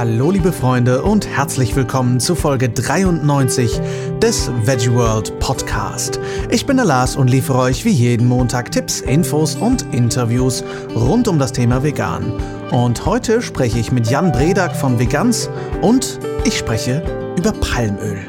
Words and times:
Hallo 0.00 0.30
liebe 0.30 0.50
Freunde 0.50 1.02
und 1.02 1.26
herzlich 1.26 1.76
willkommen 1.76 2.20
zu 2.20 2.34
Folge 2.34 2.70
93 2.70 3.82
des 4.22 4.50
Veggie 4.64 4.94
World 4.94 5.38
Podcast. 5.40 6.18
Ich 6.48 6.64
bin 6.64 6.78
der 6.78 6.86
Lars 6.86 7.16
und 7.16 7.28
liefere 7.28 7.58
euch 7.58 7.84
wie 7.84 7.90
jeden 7.90 8.26
Montag 8.26 8.72
Tipps, 8.72 9.02
Infos 9.02 9.56
und 9.56 9.82
Interviews 9.92 10.64
rund 10.94 11.28
um 11.28 11.38
das 11.38 11.52
Thema 11.52 11.82
Vegan. 11.82 12.32
Und 12.70 13.04
heute 13.04 13.42
spreche 13.42 13.78
ich 13.78 13.92
mit 13.92 14.08
Jan 14.08 14.32
Bredak 14.32 14.74
von 14.74 14.98
Vegans 14.98 15.50
und 15.82 16.18
ich 16.46 16.56
spreche 16.56 17.34
über 17.36 17.52
Palmöl. 17.52 18.20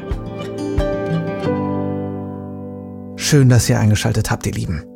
Schön, 3.16 3.48
dass 3.48 3.70
ihr 3.70 3.80
eingeschaltet 3.80 4.30
habt, 4.30 4.44
ihr 4.44 4.52
Lieben. 4.52 4.91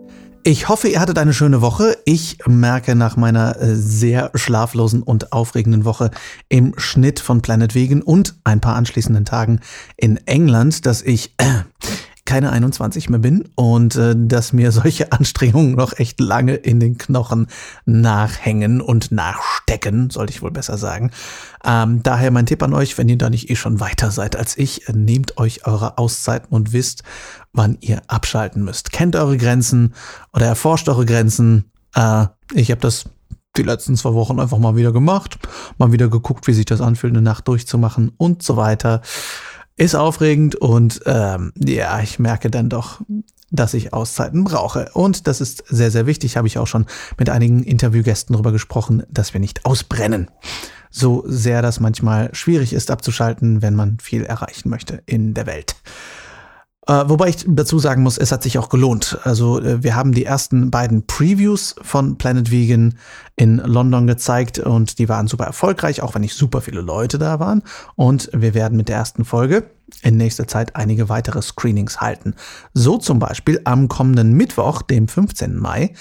Ich 0.48 0.68
hoffe, 0.68 0.86
ihr 0.86 1.00
hattet 1.00 1.18
eine 1.18 1.34
schöne 1.34 1.60
Woche. 1.60 1.98
Ich 2.04 2.38
merke 2.46 2.94
nach 2.94 3.16
meiner 3.16 3.60
äh, 3.60 3.74
sehr 3.74 4.30
schlaflosen 4.36 5.02
und 5.02 5.32
aufregenden 5.32 5.84
Woche 5.84 6.12
im 6.48 6.72
Schnitt 6.76 7.18
von 7.18 7.42
Planet 7.42 7.74
Vegan 7.74 8.00
und 8.00 8.36
ein 8.44 8.60
paar 8.60 8.76
anschließenden 8.76 9.24
Tagen 9.24 9.58
in 9.96 10.24
England, 10.28 10.86
dass 10.86 11.02
ich 11.02 11.34
äh, 11.38 11.62
keine 12.26 12.50
21 12.50 13.08
mehr 13.08 13.18
bin 13.18 13.48
und 13.54 13.96
äh, 13.96 14.14
dass 14.16 14.52
mir 14.52 14.72
solche 14.72 15.12
Anstrengungen 15.12 15.74
noch 15.74 15.98
echt 15.98 16.20
lange 16.20 16.54
in 16.54 16.80
den 16.80 16.98
Knochen 16.98 17.46
nachhängen 17.86 18.80
und 18.80 19.12
nachstecken, 19.12 20.10
sollte 20.10 20.32
ich 20.32 20.42
wohl 20.42 20.50
besser 20.50 20.76
sagen. 20.76 21.10
Ähm, 21.64 22.02
daher 22.02 22.30
mein 22.30 22.46
Tipp 22.46 22.62
an 22.62 22.74
euch, 22.74 22.98
wenn 22.98 23.08
ihr 23.08 23.18
da 23.18 23.30
nicht 23.30 23.48
eh 23.50 23.56
schon 23.56 23.80
weiter 23.80 24.10
seid 24.10 24.36
als 24.36 24.58
ich, 24.58 24.88
äh, 24.88 24.92
nehmt 24.92 25.38
euch 25.38 25.66
eure 25.66 25.98
Auszeiten 25.98 26.48
und 26.50 26.72
wisst, 26.72 27.02
wann 27.52 27.78
ihr 27.80 28.02
abschalten 28.08 28.62
müsst. 28.64 28.92
Kennt 28.92 29.16
eure 29.16 29.36
Grenzen 29.36 29.94
oder 30.32 30.46
erforscht 30.46 30.88
eure 30.88 31.06
Grenzen. 31.06 31.64
Äh, 31.94 32.26
ich 32.52 32.70
habe 32.70 32.80
das 32.80 33.06
die 33.56 33.62
letzten 33.62 33.96
zwei 33.96 34.12
Wochen 34.12 34.38
einfach 34.38 34.58
mal 34.58 34.76
wieder 34.76 34.92
gemacht, 34.92 35.38
mal 35.78 35.92
wieder 35.92 36.08
geguckt, 36.08 36.46
wie 36.46 36.52
sich 36.52 36.66
das 36.66 36.80
anfühlt, 36.80 37.14
eine 37.14 37.22
Nacht 37.22 37.48
durchzumachen 37.48 38.12
und 38.16 38.42
so 38.42 38.56
weiter. 38.56 39.00
Ist 39.76 39.94
aufregend 39.94 40.56
und 40.56 41.02
ähm, 41.04 41.52
ja, 41.56 42.00
ich 42.00 42.18
merke 42.18 42.50
dann 42.50 42.70
doch, 42.70 43.02
dass 43.50 43.74
ich 43.74 43.92
Auszeiten 43.92 44.44
brauche. 44.44 44.90
Und 44.94 45.26
das 45.26 45.40
ist 45.40 45.64
sehr, 45.68 45.90
sehr 45.90 46.06
wichtig, 46.06 46.36
habe 46.36 46.46
ich 46.46 46.58
auch 46.58 46.66
schon 46.66 46.86
mit 47.18 47.28
einigen 47.28 47.62
Interviewgästen 47.62 48.32
darüber 48.32 48.52
gesprochen, 48.52 49.02
dass 49.10 49.34
wir 49.34 49.40
nicht 49.40 49.64
ausbrennen. 49.66 50.30
So 50.90 51.24
sehr 51.26 51.60
das 51.60 51.78
manchmal 51.78 52.34
schwierig 52.34 52.72
ist 52.72 52.90
abzuschalten, 52.90 53.60
wenn 53.60 53.74
man 53.74 53.98
viel 54.00 54.24
erreichen 54.24 54.70
möchte 54.70 55.02
in 55.04 55.34
der 55.34 55.46
Welt. 55.46 55.76
Äh, 56.88 57.08
wobei 57.08 57.28
ich 57.28 57.44
dazu 57.48 57.78
sagen 57.78 58.02
muss, 58.02 58.16
es 58.16 58.30
hat 58.30 58.42
sich 58.42 58.58
auch 58.58 58.68
gelohnt. 58.68 59.18
Also 59.24 59.60
äh, 59.60 59.82
wir 59.82 59.96
haben 59.96 60.12
die 60.12 60.24
ersten 60.24 60.70
beiden 60.70 61.06
Previews 61.06 61.74
von 61.82 62.16
Planet 62.16 62.50
Vegan 62.50 62.94
in 63.34 63.56
London 63.58 64.06
gezeigt 64.06 64.58
und 64.60 64.98
die 64.98 65.08
waren 65.08 65.26
super 65.26 65.44
erfolgreich, 65.44 66.00
auch 66.00 66.14
wenn 66.14 66.22
nicht 66.22 66.36
super 66.36 66.60
viele 66.60 66.80
Leute 66.80 67.18
da 67.18 67.40
waren. 67.40 67.62
Und 67.96 68.30
wir 68.32 68.54
werden 68.54 68.76
mit 68.76 68.88
der 68.88 68.96
ersten 68.96 69.24
Folge 69.24 69.64
in 70.02 70.16
nächster 70.16 70.46
Zeit 70.46 70.76
einige 70.76 71.08
weitere 71.08 71.42
Screenings 71.42 72.00
halten. 72.00 72.34
So 72.72 72.98
zum 72.98 73.18
Beispiel 73.18 73.60
am 73.64 73.88
kommenden 73.88 74.32
Mittwoch, 74.32 74.82
dem 74.82 75.08
15. 75.08 75.56
Mai, 75.56 75.92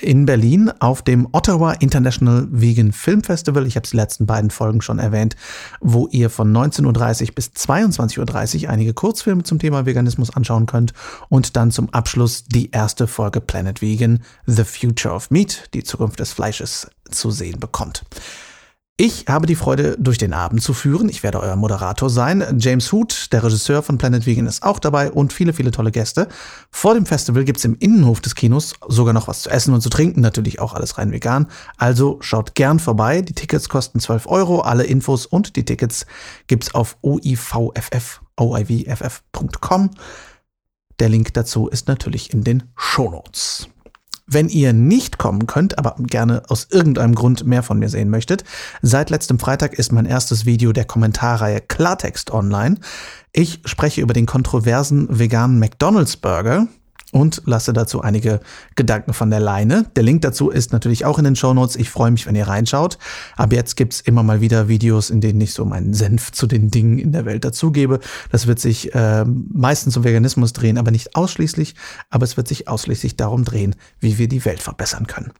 in 0.00 0.26
Berlin 0.26 0.70
auf 0.80 1.02
dem 1.02 1.28
Ottawa 1.32 1.72
International 1.72 2.46
Vegan 2.50 2.92
Film 2.92 3.22
Festival. 3.22 3.66
Ich 3.66 3.76
habe 3.76 3.86
die 3.88 3.96
letzten 3.96 4.26
beiden 4.26 4.50
Folgen 4.50 4.82
schon 4.82 4.98
erwähnt, 4.98 5.36
wo 5.80 6.06
ihr 6.08 6.30
von 6.30 6.52
19.30 6.52 7.28
Uhr 7.28 7.34
bis 7.34 7.48
22.30 7.48 8.64
Uhr 8.64 8.70
einige 8.70 8.94
Kurzfilme 8.94 9.42
zum 9.42 9.58
Thema 9.58 9.86
Veganismus 9.86 10.34
anschauen 10.34 10.66
könnt 10.66 10.92
und 11.28 11.56
dann 11.56 11.70
zum 11.70 11.90
Abschluss 11.90 12.44
die 12.44 12.70
erste 12.70 13.06
Folge 13.06 13.40
Planet 13.40 13.80
Vegan, 13.80 14.22
The 14.46 14.64
Future 14.64 15.14
of 15.14 15.30
Meat, 15.30 15.70
die 15.74 15.84
Zukunft 15.84 16.20
des 16.20 16.32
Fleisches, 16.32 16.90
zu 17.10 17.30
sehen 17.30 17.60
bekommt. 17.60 18.04
Ich 18.98 19.26
habe 19.28 19.46
die 19.46 19.56
Freude, 19.56 19.94
durch 19.98 20.16
den 20.16 20.32
Abend 20.32 20.62
zu 20.62 20.72
führen. 20.72 21.10
Ich 21.10 21.22
werde 21.22 21.38
euer 21.40 21.56
Moderator 21.56 22.08
sein. 22.08 22.56
James 22.58 22.90
Hood, 22.90 23.30
der 23.30 23.44
Regisseur 23.44 23.82
von 23.82 23.98
Planet 23.98 24.24
Vegan, 24.24 24.46
ist 24.46 24.62
auch 24.62 24.78
dabei 24.78 25.12
und 25.12 25.34
viele, 25.34 25.52
viele 25.52 25.70
tolle 25.70 25.90
Gäste. 25.90 26.28
Vor 26.70 26.94
dem 26.94 27.04
Festival 27.04 27.44
gibt's 27.44 27.66
im 27.66 27.76
Innenhof 27.78 28.22
des 28.22 28.34
Kinos 28.34 28.72
sogar 28.88 29.12
noch 29.12 29.28
was 29.28 29.42
zu 29.42 29.50
essen 29.50 29.74
und 29.74 29.82
zu 29.82 29.90
trinken. 29.90 30.22
Natürlich 30.22 30.60
auch 30.60 30.72
alles 30.72 30.96
rein 30.96 31.12
vegan. 31.12 31.48
Also 31.76 32.16
schaut 32.22 32.54
gern 32.54 32.78
vorbei. 32.78 33.20
Die 33.20 33.34
Tickets 33.34 33.68
kosten 33.68 34.00
12 34.00 34.28
Euro. 34.28 34.60
Alle 34.60 34.84
Infos 34.84 35.26
und 35.26 35.56
die 35.56 35.66
Tickets 35.66 36.06
gibt's 36.46 36.74
auf 36.74 36.96
oivff, 37.02 38.22
oivff.com. 38.38 39.90
Der 41.00 41.10
Link 41.10 41.34
dazu 41.34 41.68
ist 41.68 41.86
natürlich 41.86 42.32
in 42.32 42.44
den 42.44 42.62
Shownotes. 42.76 43.68
Wenn 44.28 44.48
ihr 44.48 44.72
nicht 44.72 45.18
kommen 45.18 45.46
könnt, 45.46 45.78
aber 45.78 45.94
gerne 45.98 46.42
aus 46.48 46.66
irgendeinem 46.70 47.14
Grund 47.14 47.46
mehr 47.46 47.62
von 47.62 47.78
mir 47.78 47.88
sehen 47.88 48.10
möchtet, 48.10 48.42
seit 48.82 49.10
letztem 49.10 49.38
Freitag 49.38 49.74
ist 49.74 49.92
mein 49.92 50.04
erstes 50.04 50.44
Video 50.44 50.72
der 50.72 50.84
Kommentarreihe 50.84 51.60
Klartext 51.60 52.32
online. 52.32 52.78
Ich 53.32 53.60
spreche 53.64 54.00
über 54.00 54.14
den 54.14 54.26
kontroversen 54.26 55.06
veganen 55.16 55.60
McDonald's 55.60 56.16
Burger, 56.16 56.66
und 57.12 57.42
lasse 57.46 57.72
dazu 57.72 58.00
einige 58.00 58.40
Gedanken 58.74 59.12
von 59.12 59.30
der 59.30 59.40
Leine. 59.40 59.86
Der 59.94 60.02
Link 60.02 60.22
dazu 60.22 60.50
ist 60.50 60.72
natürlich 60.72 61.04
auch 61.04 61.18
in 61.18 61.24
den 61.24 61.36
Show 61.36 61.54
Notes. 61.54 61.76
Ich 61.76 61.90
freue 61.90 62.10
mich, 62.10 62.26
wenn 62.26 62.34
ihr 62.34 62.48
reinschaut. 62.48 62.98
Aber 63.36 63.54
jetzt 63.54 63.76
gibt's 63.76 64.00
immer 64.00 64.22
mal 64.22 64.40
wieder 64.40 64.68
Videos, 64.68 65.10
in 65.10 65.20
denen 65.20 65.40
ich 65.40 65.54
so 65.54 65.64
meinen 65.64 65.94
Senf 65.94 66.32
zu 66.32 66.46
den 66.46 66.70
Dingen 66.70 66.98
in 66.98 67.12
der 67.12 67.24
Welt 67.24 67.44
dazugebe. 67.44 68.00
Das 68.30 68.46
wird 68.46 68.58
sich 68.58 68.94
äh, 68.94 69.24
meistens 69.24 69.96
um 69.96 70.04
Veganismus 70.04 70.52
drehen, 70.52 70.78
aber 70.78 70.90
nicht 70.90 71.14
ausschließlich. 71.14 71.74
Aber 72.10 72.24
es 72.24 72.36
wird 72.36 72.48
sich 72.48 72.68
ausschließlich 72.68 73.16
darum 73.16 73.44
drehen, 73.44 73.76
wie 74.00 74.18
wir 74.18 74.28
die 74.28 74.44
Welt 74.44 74.60
verbessern 74.60 75.06
können. 75.06 75.32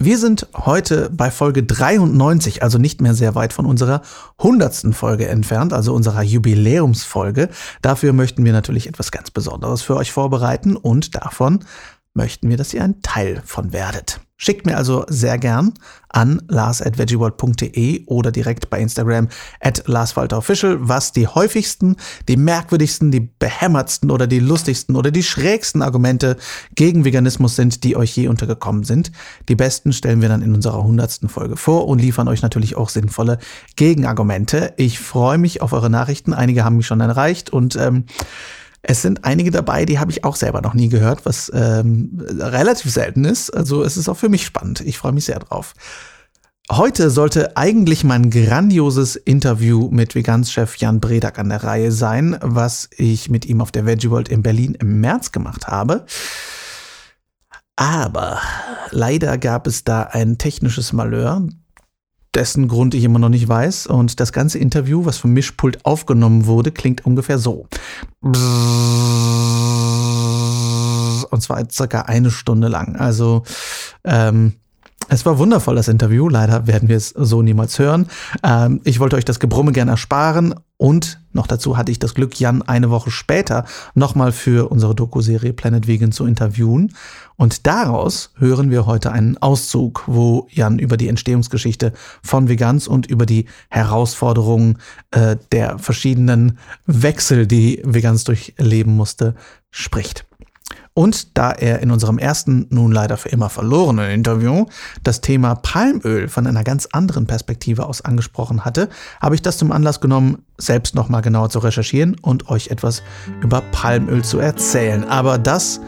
Wir 0.00 0.16
sind 0.16 0.46
heute 0.54 1.10
bei 1.10 1.28
Folge 1.32 1.64
93, 1.64 2.62
also 2.62 2.78
nicht 2.78 3.00
mehr 3.00 3.14
sehr 3.14 3.34
weit 3.34 3.52
von 3.52 3.66
unserer 3.66 4.02
hundertsten 4.40 4.92
Folge 4.92 5.26
entfernt, 5.26 5.72
also 5.72 5.92
unserer 5.92 6.22
Jubiläumsfolge. 6.22 7.48
Dafür 7.82 8.12
möchten 8.12 8.44
wir 8.44 8.52
natürlich 8.52 8.86
etwas 8.86 9.10
ganz 9.10 9.32
Besonderes 9.32 9.82
für 9.82 9.96
euch 9.96 10.12
vorbereiten 10.12 10.76
und 10.76 11.16
davon 11.16 11.64
möchten 12.14 12.48
wir, 12.48 12.56
dass 12.56 12.72
ihr 12.72 12.84
ein 12.84 13.02
Teil 13.02 13.42
von 13.44 13.72
werdet. 13.72 14.20
Schickt 14.40 14.66
mir 14.66 14.76
also 14.76 15.04
sehr 15.08 15.36
gern 15.36 15.74
an 16.10 16.40
lars.veggieworld.de 16.46 18.04
oder 18.06 18.30
direkt 18.30 18.70
bei 18.70 18.78
Instagram 18.78 19.26
at 19.60 19.82
larswalterofficial, 19.86 20.76
was 20.80 21.10
die 21.10 21.26
häufigsten, 21.26 21.96
die 22.28 22.36
merkwürdigsten, 22.36 23.10
die 23.10 23.28
behämmertsten 23.40 24.12
oder 24.12 24.28
die 24.28 24.38
lustigsten 24.38 24.94
oder 24.94 25.10
die 25.10 25.24
schrägsten 25.24 25.82
Argumente 25.82 26.36
gegen 26.76 27.04
Veganismus 27.04 27.56
sind, 27.56 27.82
die 27.82 27.96
euch 27.96 28.16
je 28.16 28.28
untergekommen 28.28 28.84
sind. 28.84 29.10
Die 29.48 29.56
besten 29.56 29.92
stellen 29.92 30.22
wir 30.22 30.28
dann 30.28 30.42
in 30.42 30.54
unserer 30.54 30.84
hundertsten 30.84 31.28
Folge 31.28 31.56
vor 31.56 31.88
und 31.88 31.98
liefern 31.98 32.28
euch 32.28 32.40
natürlich 32.40 32.76
auch 32.76 32.90
sinnvolle 32.90 33.38
Gegenargumente. 33.74 34.72
Ich 34.76 35.00
freue 35.00 35.38
mich 35.38 35.62
auf 35.62 35.72
eure 35.72 35.90
Nachrichten. 35.90 36.32
Einige 36.32 36.64
haben 36.64 36.76
mich 36.76 36.86
schon 36.86 37.00
erreicht 37.00 37.50
und 37.50 37.74
ähm, 37.74 38.04
es 38.90 39.02
sind 39.02 39.26
einige 39.26 39.50
dabei, 39.50 39.84
die 39.84 39.98
habe 39.98 40.10
ich 40.10 40.24
auch 40.24 40.34
selber 40.34 40.62
noch 40.62 40.72
nie 40.72 40.88
gehört, 40.88 41.26
was 41.26 41.52
ähm, 41.54 42.24
relativ 42.38 42.90
selten 42.90 43.26
ist. 43.26 43.50
Also 43.50 43.82
es 43.82 43.98
ist 43.98 44.08
auch 44.08 44.16
für 44.16 44.30
mich 44.30 44.46
spannend. 44.46 44.80
Ich 44.80 44.96
freue 44.96 45.12
mich 45.12 45.26
sehr 45.26 45.40
drauf. 45.40 45.74
Heute 46.70 47.10
sollte 47.10 47.54
eigentlich 47.54 48.02
mein 48.02 48.30
grandioses 48.30 49.16
Interview 49.16 49.90
mit 49.90 50.14
Veganschef 50.14 50.76
Jan 50.76 51.00
Bredak 51.00 51.38
an 51.38 51.50
der 51.50 51.64
Reihe 51.64 51.92
sein, 51.92 52.38
was 52.40 52.88
ich 52.96 53.28
mit 53.28 53.44
ihm 53.44 53.60
auf 53.60 53.72
der 53.72 53.84
Veggie 53.84 54.10
World 54.10 54.30
in 54.30 54.42
Berlin 54.42 54.74
im 54.80 55.02
März 55.02 55.32
gemacht 55.32 55.66
habe. 55.66 56.06
Aber 57.76 58.40
leider 58.90 59.36
gab 59.36 59.66
es 59.66 59.84
da 59.84 60.04
ein 60.04 60.38
technisches 60.38 60.94
Malheur, 60.94 61.46
dessen 62.34 62.68
Grund 62.68 62.94
ich 62.94 63.04
immer 63.04 63.18
noch 63.18 63.28
nicht 63.28 63.48
weiß. 63.48 63.86
Und 63.88 64.20
das 64.20 64.32
ganze 64.32 64.58
Interview, 64.58 65.04
was 65.04 65.18
vom 65.18 65.32
Mischpult 65.32 65.84
aufgenommen 65.84 66.46
wurde, 66.46 66.72
klingt 66.72 67.04
ungefähr 67.06 67.38
so. 67.38 67.66
Und 71.30 71.42
zwar 71.42 71.70
circa 71.70 72.02
eine 72.02 72.30
Stunde 72.30 72.68
lang. 72.68 72.96
Also 72.96 73.42
ähm, 74.04 74.54
es 75.08 75.24
war 75.24 75.38
wundervoll, 75.38 75.76
das 75.76 75.88
Interview. 75.88 76.28
Leider 76.28 76.66
werden 76.66 76.88
wir 76.88 76.96
es 76.96 77.08
so 77.08 77.42
niemals 77.42 77.78
hören. 77.78 78.06
Ähm, 78.42 78.80
ich 78.84 79.00
wollte 79.00 79.16
euch 79.16 79.24
das 79.24 79.40
Gebrumme 79.40 79.72
gern 79.72 79.88
ersparen. 79.88 80.54
Und 80.76 81.20
noch 81.32 81.48
dazu 81.48 81.76
hatte 81.76 81.90
ich 81.90 81.98
das 81.98 82.14
Glück, 82.14 82.38
Jan 82.38 82.62
eine 82.62 82.90
Woche 82.90 83.10
später 83.10 83.64
nochmal 83.94 84.30
für 84.30 84.70
unsere 84.70 84.94
Doku-Serie 84.94 85.52
Planet 85.52 85.88
Vegan 85.88 86.12
zu 86.12 86.24
interviewen. 86.24 86.94
Und 87.36 87.66
daraus 87.66 88.32
hören 88.36 88.70
wir 88.70 88.86
heute 88.86 89.10
einen 89.10 89.38
Auszug, 89.38 90.04
wo 90.06 90.46
Jan 90.50 90.78
über 90.78 90.96
die 90.96 91.08
Entstehungsgeschichte 91.08 91.92
von 92.22 92.48
Vegans 92.48 92.86
und 92.86 93.06
über 93.06 93.26
die 93.26 93.46
Herausforderungen 93.70 94.78
äh, 95.10 95.36
der 95.50 95.80
verschiedenen 95.80 96.58
Wechsel, 96.86 97.48
die 97.48 97.82
Vegans 97.84 98.22
durchleben 98.22 98.94
musste, 98.94 99.34
spricht. 99.70 100.27
Und 100.98 101.38
da 101.38 101.52
er 101.52 101.78
in 101.78 101.92
unserem 101.92 102.18
ersten, 102.18 102.66
nun 102.70 102.90
leider 102.90 103.16
für 103.16 103.28
immer 103.28 103.50
verlorenen 103.50 104.10
Interview 104.10 104.66
das 105.04 105.20
Thema 105.20 105.54
Palmöl 105.54 106.26
von 106.26 106.44
einer 106.44 106.64
ganz 106.64 106.88
anderen 106.90 107.28
Perspektive 107.28 107.86
aus 107.86 108.04
angesprochen 108.04 108.64
hatte, 108.64 108.88
habe 109.20 109.36
ich 109.36 109.42
das 109.42 109.58
zum 109.58 109.70
Anlass 109.70 110.00
genommen, 110.00 110.42
selbst 110.56 110.96
nochmal 110.96 111.22
genauer 111.22 111.50
zu 111.50 111.60
recherchieren 111.60 112.16
und 112.20 112.48
euch 112.48 112.72
etwas 112.72 113.04
über 113.40 113.60
Palmöl 113.70 114.24
zu 114.24 114.40
erzählen. 114.40 115.04
Aber 115.04 115.38
das 115.38 115.80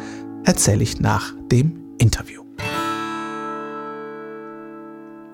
erzähle 0.44 0.84
ich 0.84 1.00
nach 1.00 1.32
dem 1.50 1.76
Interview. 1.98 2.44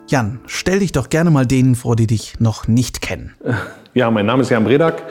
Jan, 0.09 0.41
stell 0.47 0.79
dich 0.79 0.93
doch 0.93 1.11
gerne 1.11 1.31
mal 1.31 1.47
denen 1.47 1.75
vor, 1.75 1.97
die 1.97 2.07
dich 2.07 2.41
noch 2.41 2.67
nicht 2.67 3.03
kennen. 3.03 3.35
Ja, 3.93 4.11
mein 4.11 4.25
Name 4.25 4.41
ist 4.41 4.49
Jan 4.49 4.65
Bredak 4.65 5.03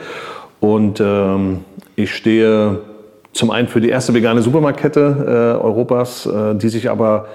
und 0.58 0.98
ähm, 1.00 1.64
ich 1.94 2.12
stehe 2.12 2.95
zum 3.36 3.50
einen 3.50 3.68
für 3.68 3.80
die 3.80 3.88
erste 3.88 4.14
vegane 4.14 4.42
Supermarktkette 4.42 5.58
äh, 5.60 5.62
Europas, 5.62 6.26
äh, 6.26 6.54
die 6.54 6.68
sich 6.68 6.90
aber 6.90 7.28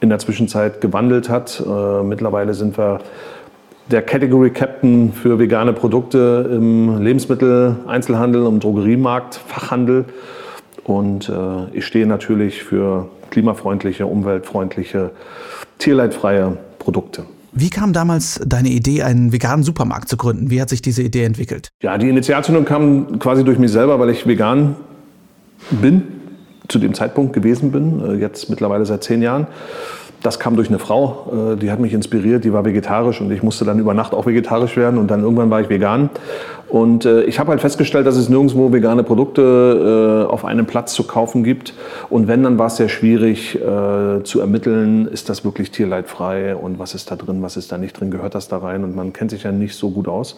in 0.00 0.08
der 0.08 0.18
Zwischenzeit 0.18 0.80
gewandelt 0.80 1.28
hat. 1.28 1.62
Äh, 1.66 2.02
mittlerweile 2.02 2.54
sind 2.54 2.76
wir 2.76 3.00
der 3.90 4.02
Category 4.02 4.50
Captain 4.50 5.12
für 5.12 5.38
vegane 5.38 5.72
Produkte 5.72 6.50
im 6.52 7.02
Lebensmittel, 7.02 7.76
Einzelhandel 7.86 8.42
und 8.42 8.62
Drogeriemarkt, 8.62 9.36
Fachhandel. 9.46 10.04
Und 10.84 11.28
äh, 11.28 11.32
ich 11.72 11.86
stehe 11.86 12.06
natürlich 12.06 12.62
für 12.62 13.08
klimafreundliche, 13.30 14.06
umweltfreundliche, 14.06 15.10
tierleidfreie 15.78 16.56
Produkte. 16.78 17.24
Wie 17.58 17.70
kam 17.70 17.94
damals 17.94 18.40
deine 18.44 18.68
Idee, 18.68 19.02
einen 19.02 19.32
veganen 19.32 19.64
Supermarkt 19.64 20.08
zu 20.08 20.18
gründen? 20.18 20.50
Wie 20.50 20.60
hat 20.60 20.68
sich 20.68 20.82
diese 20.82 21.02
Idee 21.02 21.24
entwickelt? 21.24 21.70
Ja, 21.82 21.96
die 21.96 22.08
Initialzündung 22.08 22.66
kam 22.66 23.18
quasi 23.18 23.44
durch 23.44 23.58
mich 23.58 23.72
selber, 23.72 23.98
weil 23.98 24.10
ich 24.10 24.26
vegan 24.26 24.76
bin, 25.70 26.02
zu 26.68 26.78
dem 26.78 26.94
Zeitpunkt 26.94 27.32
gewesen 27.32 27.72
bin, 27.72 28.02
äh, 28.04 28.14
jetzt 28.14 28.50
mittlerweile 28.50 28.84
seit 28.86 29.04
zehn 29.04 29.22
Jahren. 29.22 29.46
Das 30.22 30.40
kam 30.40 30.56
durch 30.56 30.68
eine 30.68 30.78
Frau, 30.78 31.52
äh, 31.52 31.56
die 31.56 31.70
hat 31.70 31.78
mich 31.78 31.92
inspiriert, 31.92 32.44
die 32.44 32.52
war 32.52 32.64
vegetarisch 32.64 33.20
und 33.20 33.30
ich 33.30 33.42
musste 33.42 33.64
dann 33.64 33.78
über 33.78 33.94
Nacht 33.94 34.14
auch 34.14 34.26
vegetarisch 34.26 34.76
werden 34.76 34.98
und 34.98 35.10
dann 35.10 35.22
irgendwann 35.22 35.50
war 35.50 35.60
ich 35.60 35.68
vegan. 35.68 36.10
Und 36.68 37.04
äh, 37.04 37.22
ich 37.24 37.38
habe 37.38 37.50
halt 37.50 37.60
festgestellt, 37.60 38.06
dass 38.06 38.16
es 38.16 38.28
nirgendwo 38.28 38.72
vegane 38.72 39.04
Produkte 39.04 40.26
auf 40.28 40.44
einem 40.44 40.66
Platz 40.66 40.94
zu 40.94 41.04
kaufen 41.04 41.44
gibt. 41.44 41.74
Und 42.10 42.26
wenn, 42.26 42.42
dann 42.42 42.58
war 42.58 42.66
es 42.66 42.76
sehr 42.76 42.88
schwierig 42.88 43.58
zu 44.24 44.40
ermitteln, 44.40 45.06
ist 45.06 45.28
das 45.28 45.44
wirklich 45.44 45.70
tierleidfrei 45.70 46.56
und 46.56 46.78
was 46.78 46.94
ist 46.94 47.10
da 47.10 47.16
drin, 47.16 47.42
was 47.42 47.56
ist 47.56 47.70
da 47.70 47.78
nicht 47.78 47.98
drin, 48.00 48.10
gehört 48.10 48.34
das 48.34 48.48
da 48.48 48.58
rein 48.58 48.82
und 48.82 48.96
man 48.96 49.12
kennt 49.12 49.30
sich 49.30 49.44
ja 49.44 49.52
nicht 49.52 49.76
so 49.76 49.90
gut 49.90 50.08
aus. 50.08 50.36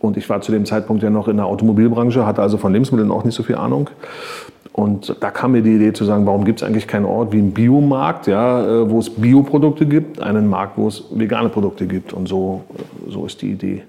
Und 0.00 0.16
ich 0.16 0.28
war 0.28 0.40
zu 0.40 0.52
dem 0.52 0.64
Zeitpunkt 0.64 1.02
ja 1.02 1.10
noch 1.10 1.28
in 1.28 1.36
der 1.36 1.46
Automobilbranche, 1.46 2.24
hatte 2.24 2.42
also 2.42 2.56
von 2.56 2.72
Lebensmitteln 2.72 3.10
auch 3.10 3.24
nicht 3.24 3.34
so 3.34 3.42
viel 3.42 3.56
Ahnung. 3.56 3.90
Und 4.72 5.16
da 5.20 5.32
kam 5.32 5.52
mir 5.52 5.62
die 5.62 5.74
Idee 5.74 5.92
zu 5.92 6.04
sagen, 6.04 6.24
warum 6.24 6.44
gibt 6.44 6.62
es 6.62 6.66
eigentlich 6.66 6.86
keinen 6.86 7.04
Ort 7.04 7.32
wie 7.32 7.38
ein 7.38 7.52
Biomarkt, 7.52 8.28
ja, 8.28 8.64
äh, 8.64 8.88
wo 8.88 9.00
es 9.00 9.10
Bioprodukte 9.10 9.86
gibt, 9.86 10.22
einen 10.22 10.48
Markt, 10.48 10.78
wo 10.78 10.86
es 10.86 11.04
vegane 11.10 11.48
Produkte 11.48 11.86
gibt. 11.86 12.12
Und 12.12 12.28
so, 12.28 12.62
so 13.08 13.26
ist 13.26 13.42
die 13.42 13.50
Idee 13.50 13.82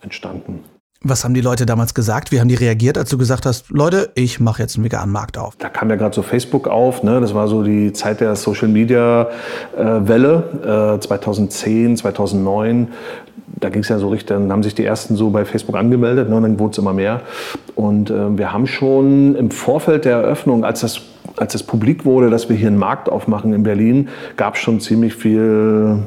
entstanden. 0.00 0.64
Was 1.00 1.22
haben 1.22 1.32
die 1.32 1.40
Leute 1.40 1.64
damals 1.64 1.94
gesagt? 1.94 2.32
Wie 2.32 2.40
haben 2.40 2.48
die 2.48 2.56
reagiert, 2.56 2.98
als 2.98 3.08
du 3.08 3.18
gesagt 3.18 3.46
hast, 3.46 3.70
Leute, 3.70 4.10
ich 4.16 4.40
mache 4.40 4.62
jetzt 4.62 4.74
einen 4.74 4.84
veganen 4.84 5.12
Markt 5.12 5.38
auf? 5.38 5.54
Da 5.56 5.68
kam 5.68 5.88
ja 5.90 5.96
gerade 5.96 6.12
so 6.12 6.22
Facebook 6.22 6.66
auf, 6.66 7.04
ne? 7.04 7.20
das 7.20 7.34
war 7.34 7.46
so 7.46 7.62
die 7.62 7.92
Zeit 7.92 8.20
der 8.20 8.34
Social 8.34 8.66
Media 8.66 9.28
äh, 9.76 9.84
Welle, 9.84 10.96
äh, 10.96 11.00
2010, 11.00 11.98
2009 11.98 12.88
da 13.60 13.70
ging 13.70 13.82
es 13.82 13.88
ja 13.88 13.98
so 13.98 14.08
richtig, 14.08 14.28
dann 14.28 14.52
haben 14.52 14.62
sich 14.62 14.74
die 14.74 14.84
ersten 14.84 15.16
so 15.16 15.30
bei 15.30 15.44
Facebook 15.44 15.76
angemeldet, 15.76 16.28
ne, 16.28 16.36
und 16.36 16.42
dann 16.42 16.58
wurde 16.60 16.72
es 16.72 16.78
immer 16.78 16.92
mehr. 16.92 17.22
Und 17.74 18.10
äh, 18.10 18.38
wir 18.38 18.52
haben 18.52 18.66
schon 18.66 19.34
im 19.34 19.50
Vorfeld 19.50 20.04
der 20.04 20.18
Eröffnung, 20.18 20.64
als 20.64 20.80
das, 20.80 21.00
als 21.36 21.54
das 21.54 21.62
publik 21.62 22.04
wurde, 22.04 22.30
dass 22.30 22.48
wir 22.48 22.56
hier 22.56 22.68
einen 22.68 22.78
Markt 22.78 23.08
aufmachen 23.08 23.52
in 23.52 23.64
Berlin, 23.64 24.10
gab 24.36 24.54
es 24.54 24.60
schon 24.60 24.80
ziemlich 24.80 25.14
viel 25.14 26.02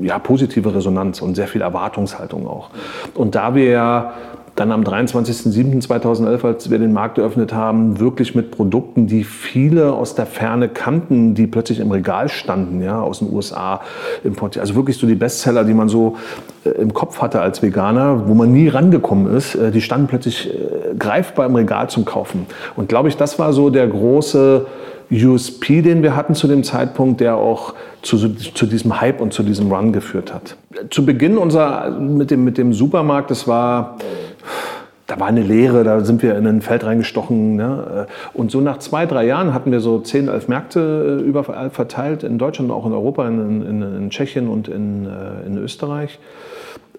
ja, 0.00 0.18
positive 0.18 0.74
Resonanz 0.74 1.22
und 1.22 1.34
sehr 1.34 1.48
viel 1.48 1.60
Erwartungshaltung 1.60 2.46
auch. 2.46 2.70
Und 3.14 3.34
da 3.34 3.54
wir 3.54 3.64
ja 3.64 4.12
dann 4.54 4.70
am 4.70 4.82
23.07.2011, 4.82 6.44
als 6.44 6.70
wir 6.70 6.78
den 6.78 6.92
Markt 6.92 7.16
eröffnet 7.16 7.54
haben, 7.54 7.98
wirklich 7.98 8.34
mit 8.34 8.50
Produkten, 8.50 9.06
die 9.06 9.24
viele 9.24 9.94
aus 9.94 10.14
der 10.14 10.26
Ferne 10.26 10.68
kannten, 10.68 11.34
die 11.34 11.46
plötzlich 11.46 11.80
im 11.80 11.90
Regal 11.90 12.28
standen, 12.28 12.82
ja, 12.82 13.00
aus 13.00 13.20
den 13.20 13.32
USA 13.32 13.80
importiert. 14.24 14.60
Also 14.60 14.74
wirklich 14.74 14.98
so 14.98 15.06
die 15.06 15.14
Bestseller, 15.14 15.64
die 15.64 15.72
man 15.72 15.88
so 15.88 16.16
äh, 16.64 16.70
im 16.70 16.92
Kopf 16.92 17.22
hatte 17.22 17.40
als 17.40 17.62
Veganer, 17.62 18.28
wo 18.28 18.34
man 18.34 18.52
nie 18.52 18.68
rangekommen 18.68 19.34
ist, 19.34 19.54
äh, 19.54 19.70
die 19.70 19.80
standen 19.80 20.06
plötzlich 20.06 20.52
äh, 20.52 20.94
greifbar 20.98 21.46
im 21.46 21.54
Regal 21.54 21.88
zum 21.88 22.04
Kaufen. 22.04 22.46
Und 22.76 22.90
glaube 22.90 23.08
ich, 23.08 23.16
das 23.16 23.38
war 23.38 23.54
so 23.54 23.70
der 23.70 23.86
große 23.86 24.66
USP, 25.12 25.82
den 25.82 26.02
wir 26.02 26.16
hatten 26.16 26.34
zu 26.34 26.48
dem 26.48 26.64
Zeitpunkt, 26.64 27.20
der 27.20 27.36
auch 27.36 27.74
zu, 28.00 28.16
zu 28.30 28.66
diesem 28.66 29.00
Hype 29.00 29.20
und 29.20 29.32
zu 29.32 29.42
diesem 29.42 29.70
Run 29.70 29.92
geführt 29.92 30.32
hat. 30.32 30.56
Zu 30.90 31.04
Beginn 31.04 31.36
unser, 31.36 31.90
mit, 31.90 32.30
dem, 32.30 32.44
mit 32.44 32.58
dem 32.58 32.72
Supermarkt, 32.72 33.30
das 33.30 33.46
war 33.46 33.98
da 35.12 35.20
war 35.20 35.26
eine 35.26 35.42
Leere, 35.42 35.84
da 35.84 36.00
sind 36.00 36.22
wir 36.22 36.36
in 36.38 36.46
ein 36.46 36.62
Feld 36.62 36.84
reingestochen. 36.84 37.56
Ne? 37.56 38.06
Und 38.32 38.50
so 38.50 38.62
nach 38.62 38.78
zwei, 38.78 39.04
drei 39.04 39.26
Jahren 39.26 39.52
hatten 39.52 39.70
wir 39.70 39.80
so 39.80 39.98
zehn, 39.98 40.28
elf 40.28 40.48
Märkte 40.48 41.20
äh, 41.20 41.22
überall 41.22 41.68
verteilt, 41.68 42.22
in 42.22 42.38
Deutschland, 42.38 42.70
auch 42.70 42.86
in 42.86 42.92
Europa, 42.92 43.28
in, 43.28 43.62
in, 43.62 43.82
in 43.82 44.10
Tschechien 44.10 44.48
und 44.48 44.68
in, 44.68 45.06
äh, 45.06 45.46
in, 45.46 45.58
Österreich. 45.58 46.18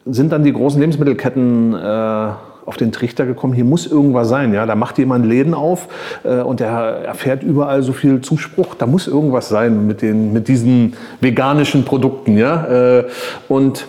Sind 0.06 0.32
dann 0.32 0.44
die 0.44 0.54
großen 0.54 0.80
Lebensmittelketten 0.80 1.74
äh, 1.74 2.30
auf 2.66 2.78
den 2.78 2.92
Trichter 2.92 3.26
gekommen, 3.26 3.54
hier 3.54 3.66
muss 3.66 3.86
irgendwas 3.86 4.30
sein. 4.30 4.54
Ja? 4.54 4.66
Da 4.66 4.76
macht 4.76 4.98
jemand 4.98 5.26
Läden 5.26 5.54
auf 5.54 5.88
äh, 6.24 6.42
und 6.42 6.60
der 6.60 6.70
erfährt 6.70 7.44
überall 7.44 7.84
so 7.84 7.94
viel 7.94 8.22
Zuspruch. 8.22 8.76
Da 8.76 8.86
muss 8.86 9.08
irgendwas 9.08 9.50
sein 9.50 9.88
mit, 9.88 10.02
den, 10.02 10.34
mit 10.34 10.48
diesen 10.48 10.96
veganischen 11.22 11.86
Produkten. 11.86 12.38
Ja? 12.38 13.00
Äh, 13.00 13.06
und 13.48 13.86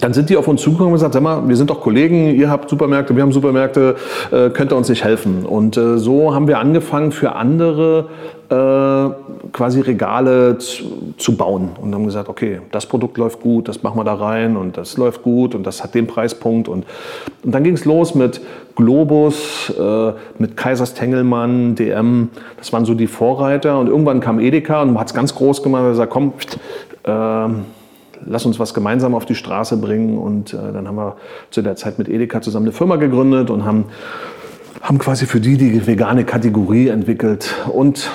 dann 0.00 0.12
sind 0.12 0.30
die 0.30 0.36
auf 0.36 0.46
uns 0.46 0.62
zugekommen 0.62 0.92
und 0.92 0.94
gesagt, 0.94 1.14
sag 1.14 1.22
mal, 1.22 1.48
wir 1.48 1.56
sind 1.56 1.70
doch 1.70 1.80
Kollegen, 1.80 2.34
ihr 2.34 2.50
habt 2.50 2.70
Supermärkte, 2.70 3.14
wir 3.16 3.22
haben 3.22 3.32
Supermärkte, 3.32 3.96
äh, 4.30 4.50
könnt 4.50 4.72
ihr 4.72 4.76
uns 4.76 4.88
nicht 4.88 5.04
helfen? 5.04 5.44
Und 5.44 5.76
äh, 5.76 5.98
so 5.98 6.34
haben 6.34 6.46
wir 6.46 6.58
angefangen 6.58 7.10
für 7.10 7.34
andere 7.34 8.06
äh, 8.48 9.50
quasi 9.52 9.80
Regale 9.80 10.58
zu, 10.58 11.14
zu, 11.16 11.36
bauen 11.36 11.70
und 11.82 11.94
haben 11.94 12.04
gesagt, 12.04 12.28
okay, 12.28 12.60
das 12.70 12.86
Produkt 12.86 13.18
läuft 13.18 13.40
gut, 13.40 13.68
das 13.68 13.82
machen 13.82 13.98
wir 13.98 14.04
da 14.04 14.14
rein 14.14 14.56
und 14.56 14.76
das 14.76 14.96
läuft 14.96 15.22
gut 15.22 15.54
und 15.54 15.66
das 15.66 15.82
hat 15.82 15.94
den 15.94 16.06
Preispunkt. 16.06 16.68
Und, 16.68 16.86
und 17.42 17.54
dann 17.54 17.64
ging 17.64 17.74
es 17.74 17.84
los 17.84 18.14
mit 18.14 18.40
Globus, 18.76 19.70
äh, 19.78 20.12
mit 20.38 20.56
Kaisers 20.56 20.94
Tengelmann, 20.94 21.74
DM, 21.74 22.30
das 22.56 22.72
waren 22.72 22.84
so 22.84 22.94
die 22.94 23.08
Vorreiter 23.08 23.78
und 23.78 23.88
irgendwann 23.88 24.20
kam 24.20 24.38
Edeka 24.38 24.82
und 24.82 24.98
hat 24.98 25.08
es 25.08 25.14
ganz 25.14 25.34
groß 25.34 25.62
gemacht 25.62 25.82
und 25.82 25.90
gesagt, 25.90 26.12
komm, 26.12 26.32
äh, 27.04 27.48
lass 28.28 28.46
uns 28.46 28.58
was 28.58 28.74
gemeinsam 28.74 29.14
auf 29.14 29.26
die 29.26 29.34
Straße 29.34 29.76
bringen. 29.76 30.18
Und 30.18 30.54
äh, 30.54 30.72
dann 30.72 30.86
haben 30.86 30.96
wir 30.96 31.16
zu 31.50 31.62
der 31.62 31.76
Zeit 31.76 31.98
mit 31.98 32.08
Edeka 32.08 32.40
zusammen 32.40 32.66
eine 32.66 32.72
Firma 32.72 32.96
gegründet 32.96 33.50
und 33.50 33.64
haben, 33.64 33.86
haben 34.82 34.98
quasi 34.98 35.26
für 35.26 35.40
die 35.40 35.56
die 35.56 35.86
vegane 35.86 36.24
Kategorie 36.24 36.88
entwickelt. 36.88 37.54
Und 37.72 38.10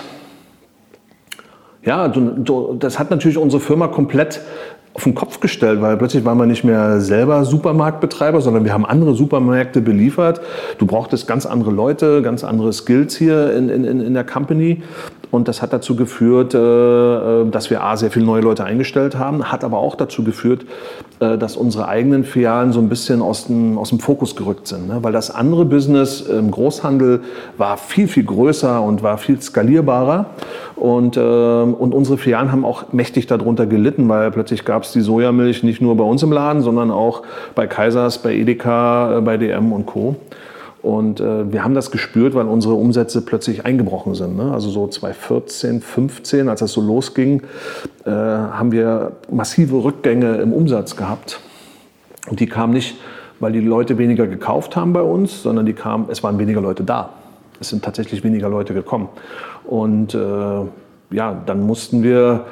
ja, 1.84 2.08
das 2.80 2.98
hat 2.98 3.12
natürlich 3.12 3.38
unsere 3.38 3.62
Firma 3.62 3.88
komplett 3.88 4.42
auf 4.94 5.04
den 5.04 5.16
Kopf 5.16 5.40
gestellt, 5.40 5.82
weil 5.82 5.98
plötzlich 5.98 6.24
waren 6.24 6.38
wir 6.38 6.46
nicht 6.46 6.64
mehr 6.64 7.02
selber 7.02 7.46
Supermarktbetreiber, 7.46 8.42
sondern 8.42 8.64
wir 8.64 8.74
haben 8.74 8.86
andere 8.86 9.16
Supermärkte 9.16 9.82
beliefert. 9.82 10.40
Du 10.78 10.86
brauchtest 10.86 11.28
ganz 11.28 11.46
andere 11.46 11.72
Leute, 11.72 12.22
ganz 12.22 12.44
andere 12.44 12.72
Skills 12.72 13.16
hier 13.18 13.54
in, 13.54 13.70
in, 13.70 13.84
in 13.86 14.14
der 14.14 14.24
Company. 14.24 14.84
Und 15.34 15.48
das 15.48 15.64
hat 15.64 15.74
dazu 15.74 15.96
geführt, 15.96 16.54
äh, 16.54 16.60
äh, 16.60 17.50
dass 17.50 17.72
wir 17.72 17.84
A, 17.84 17.98
sehr 17.98 18.12
viele 18.12 18.24
neue 18.24 18.44
Leute 18.44 18.66
eingestellt 18.66 19.18
haben, 19.18 19.52
hat 19.52 19.64
aber 19.64 19.80
auch 19.80 19.96
dazu 19.96 20.24
geführt, 20.24 20.64
äh, 21.20 21.40
dass 21.40 21.56
unsere 21.56 21.88
eigenen 21.88 22.24
Filialen 22.24 22.72
so 22.72 22.80
ein 22.80 22.88
bisschen 22.88 23.24
aus 23.24 23.48
dem, 23.48 23.80
aus 23.80 23.90
dem 23.90 24.00
Fokus 24.00 24.36
gerückt 24.36 24.68
sind. 24.68 24.88
Ne? 24.88 25.00
Weil 25.02 25.12
das 25.12 25.32
andere 25.32 25.66
Business 25.66 26.22
im 26.22 26.52
Großhandel 26.52 27.22
war 27.58 27.78
viel, 27.78 28.08
viel 28.08 28.26
größer 28.26 28.80
und 28.80 29.02
war 29.02 29.18
viel 29.18 29.42
skalierbarer. 29.42 30.28
Und, 30.76 31.18
und 31.18 31.94
unsere 31.94 32.18
Filialen 32.18 32.52
haben 32.52 32.66
auch 32.66 32.92
mächtig 32.92 33.26
darunter 33.28 33.66
gelitten, 33.66 34.10
weil 34.10 34.32
plötzlich 34.32 34.66
gab 34.66 34.84
es 34.84 34.92
die 34.92 35.02
Sojamilch 35.02 35.64
nicht 35.64 35.82
nur 35.82 35.96
bei 35.96 36.04
uns 36.04 36.24
im 36.24 36.32
Laden, 36.32 36.62
sondern 36.62 36.92
auch 36.92 37.22
bei 37.56 37.68
Kaisers, 37.68 38.18
bei 38.18 38.34
Edeka, 38.34 39.22
bei 39.24 39.38
DM 39.38 39.72
und 39.72 39.86
Co. 39.86 40.16
Und 40.84 41.22
äh, 41.22 41.52
wir 41.52 41.64
haben 41.64 41.76
das 41.76 41.92
gespürt, 41.92 42.36
weil 42.36 42.46
unsere 42.46 42.74
Umsätze 42.74 43.22
plötzlich 43.22 43.66
eingebrochen 43.66 44.16
sind. 44.16 44.36
Ne? 44.36 44.52
Also 44.52 44.70
so 44.70 44.86
2014, 44.86 45.82
15, 45.82 46.50
als 46.50 46.60
das 46.60 46.74
so 46.74 46.82
losging, 46.82 47.42
äh, 48.06 48.10
haben 48.12 48.74
wir 48.74 49.14
massive 49.32 49.82
Rückgänge 49.82 50.36
im 50.36 50.52
Umsatz 50.52 50.98
gehabt. 50.98 51.40
Und 52.30 52.42
die 52.42 52.48
kamen 52.48 52.74
nicht, 52.74 52.98
weil 53.40 53.54
die 53.54 53.62
Leute 53.62 53.98
weniger 53.98 54.28
gekauft 54.28 54.76
haben 54.76 54.92
bei 54.92 55.02
uns, 55.02 55.42
sondern 55.42 55.66
die 55.66 55.74
kamen, 55.74 56.08
es 56.10 56.22
waren 56.22 56.38
weniger 56.38 56.60
Leute 56.60 56.84
da. 56.84 57.12
Es 57.62 57.70
sind 57.70 57.84
tatsächlich 57.86 58.26
weniger 58.26 58.50
Leute 58.50 58.74
gekommen. 58.74 59.08
Und 59.64 60.14
äh, 60.14 60.18
ja, 61.12 61.42
dann 61.46 61.66
mussten 61.66 62.04
wir 62.04 62.46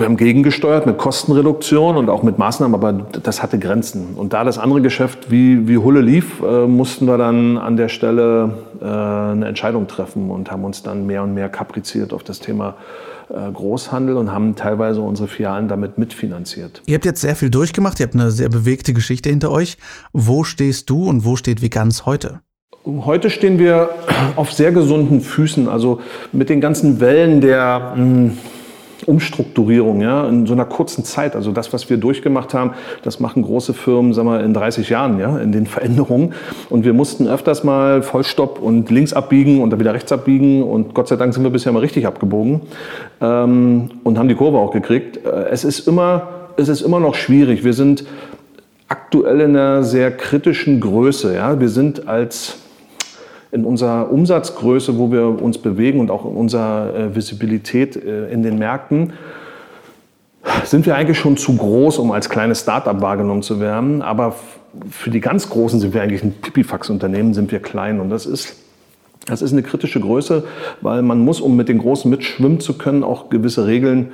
wir 0.00 0.06
haben 0.06 0.16
gegengesteuert 0.16 0.86
mit 0.86 0.98
Kostenreduktion 0.98 1.96
und 1.96 2.08
auch 2.08 2.22
mit 2.22 2.38
Maßnahmen, 2.38 2.74
aber 2.74 2.92
das 2.92 3.42
hatte 3.42 3.58
Grenzen. 3.58 4.14
Und 4.16 4.32
da 4.32 4.44
das 4.44 4.58
andere 4.58 4.80
Geschäft 4.80 5.30
wie, 5.30 5.68
wie 5.68 5.78
Hulle 5.78 6.00
lief, 6.00 6.40
äh, 6.42 6.66
mussten 6.66 7.06
wir 7.06 7.18
dann 7.18 7.58
an 7.58 7.76
der 7.76 7.88
Stelle 7.88 8.54
äh, 8.80 8.84
eine 8.84 9.46
Entscheidung 9.46 9.86
treffen 9.86 10.30
und 10.30 10.50
haben 10.50 10.64
uns 10.64 10.82
dann 10.82 11.06
mehr 11.06 11.22
und 11.22 11.34
mehr 11.34 11.48
kapriziert 11.48 12.12
auf 12.12 12.22
das 12.22 12.40
Thema 12.40 12.74
äh, 13.28 13.50
Großhandel 13.50 14.16
und 14.16 14.32
haben 14.32 14.54
teilweise 14.54 15.00
unsere 15.00 15.28
Filialen 15.28 15.68
damit 15.68 15.98
mitfinanziert. 15.98 16.82
Ihr 16.86 16.94
habt 16.94 17.04
jetzt 17.04 17.20
sehr 17.20 17.34
viel 17.34 17.50
durchgemacht, 17.50 17.98
ihr 17.98 18.06
habt 18.06 18.14
eine 18.14 18.30
sehr 18.30 18.48
bewegte 18.48 18.92
Geschichte 18.92 19.30
hinter 19.30 19.50
euch. 19.50 19.78
Wo 20.12 20.44
stehst 20.44 20.90
du 20.90 21.08
und 21.08 21.24
wo 21.24 21.36
steht 21.36 21.62
Vegans 21.62 22.06
heute? 22.06 22.40
Heute 22.84 23.30
stehen 23.30 23.58
wir 23.58 23.90
auf 24.36 24.52
sehr 24.52 24.70
gesunden 24.70 25.20
Füßen, 25.20 25.68
also 25.68 26.00
mit 26.30 26.48
den 26.48 26.60
ganzen 26.60 27.00
Wellen 27.00 27.40
der 27.40 27.94
mh, 27.96 27.96
hm, 27.96 28.38
Umstrukturierung, 29.06 30.00
ja, 30.00 30.28
in 30.28 30.46
so 30.46 30.52
einer 30.52 30.64
kurzen 30.64 31.04
Zeit. 31.04 31.36
Also 31.36 31.52
das, 31.52 31.72
was 31.72 31.88
wir 31.88 31.96
durchgemacht 31.96 32.54
haben, 32.54 32.72
das 33.02 33.20
machen 33.20 33.42
große 33.42 33.72
Firmen, 33.72 34.12
sagen 34.12 34.28
wir, 34.28 34.40
in 34.40 34.52
30 34.52 34.88
Jahren, 34.88 35.18
ja, 35.18 35.38
in 35.38 35.52
den 35.52 35.66
Veränderungen. 35.66 36.34
Und 36.70 36.84
wir 36.84 36.92
mussten 36.92 37.28
öfters 37.28 37.64
mal 37.64 38.02
Vollstopp 38.02 38.60
und 38.60 38.90
links 38.90 39.12
abbiegen 39.12 39.62
und 39.62 39.70
dann 39.70 39.80
wieder 39.80 39.94
rechts 39.94 40.12
abbiegen. 40.12 40.62
Und 40.62 40.94
Gott 40.94 41.08
sei 41.08 41.16
Dank 41.16 41.34
sind 41.34 41.44
wir 41.44 41.50
bisher 41.50 41.72
mal 41.72 41.80
richtig 41.80 42.06
abgebogen 42.06 42.62
ähm, 43.20 43.90
und 44.02 44.18
haben 44.18 44.28
die 44.28 44.34
Kurve 44.34 44.58
auch 44.58 44.72
gekriegt. 44.72 45.24
Äh, 45.24 45.48
es 45.50 45.64
ist 45.64 45.86
immer, 45.86 46.28
es 46.56 46.68
ist 46.68 46.82
immer 46.82 47.00
noch 47.00 47.14
schwierig. 47.14 47.64
Wir 47.64 47.74
sind 47.74 48.04
aktuell 48.88 49.40
in 49.40 49.56
einer 49.56 49.82
sehr 49.82 50.10
kritischen 50.10 50.80
Größe. 50.80 51.34
Ja. 51.34 51.60
Wir 51.60 51.68
sind 51.68 52.08
als 52.08 52.58
in 53.52 53.64
unserer 53.64 54.10
Umsatzgröße, 54.10 54.98
wo 54.98 55.10
wir 55.10 55.42
uns 55.42 55.58
bewegen 55.58 56.00
und 56.00 56.10
auch 56.10 56.24
in 56.24 56.36
unserer 56.36 56.94
äh, 56.94 57.14
Visibilität 57.14 57.96
äh, 57.96 58.28
in 58.30 58.42
den 58.42 58.58
Märkten, 58.58 59.12
sind 60.64 60.86
wir 60.86 60.94
eigentlich 60.94 61.18
schon 61.18 61.36
zu 61.36 61.56
groß, 61.56 61.98
um 61.98 62.12
als 62.12 62.28
kleines 62.28 62.60
Startup 62.60 63.00
wahrgenommen 63.00 63.42
zu 63.42 63.60
werden. 63.60 64.02
Aber 64.02 64.36
für 64.90 65.10
die 65.10 65.20
ganz 65.20 65.48
Großen 65.48 65.80
sind 65.80 65.94
wir 65.94 66.02
eigentlich 66.02 66.22
ein 66.22 66.34
Pipifax-Unternehmen, 66.40 67.34
sind 67.34 67.50
wir 67.50 67.60
klein. 67.60 68.00
Und 68.00 68.10
das 68.10 68.26
ist, 68.26 68.56
das 69.26 69.42
ist 69.42 69.52
eine 69.52 69.62
kritische 69.62 70.00
Größe, 70.00 70.44
weil 70.82 71.02
man 71.02 71.18
muss, 71.20 71.40
um 71.40 71.56
mit 71.56 71.68
den 71.68 71.78
Großen 71.78 72.10
mitschwimmen 72.10 72.60
zu 72.60 72.78
können, 72.78 73.02
auch 73.02 73.28
gewisse 73.28 73.66
Regeln 73.66 74.06
äh, 74.06 74.10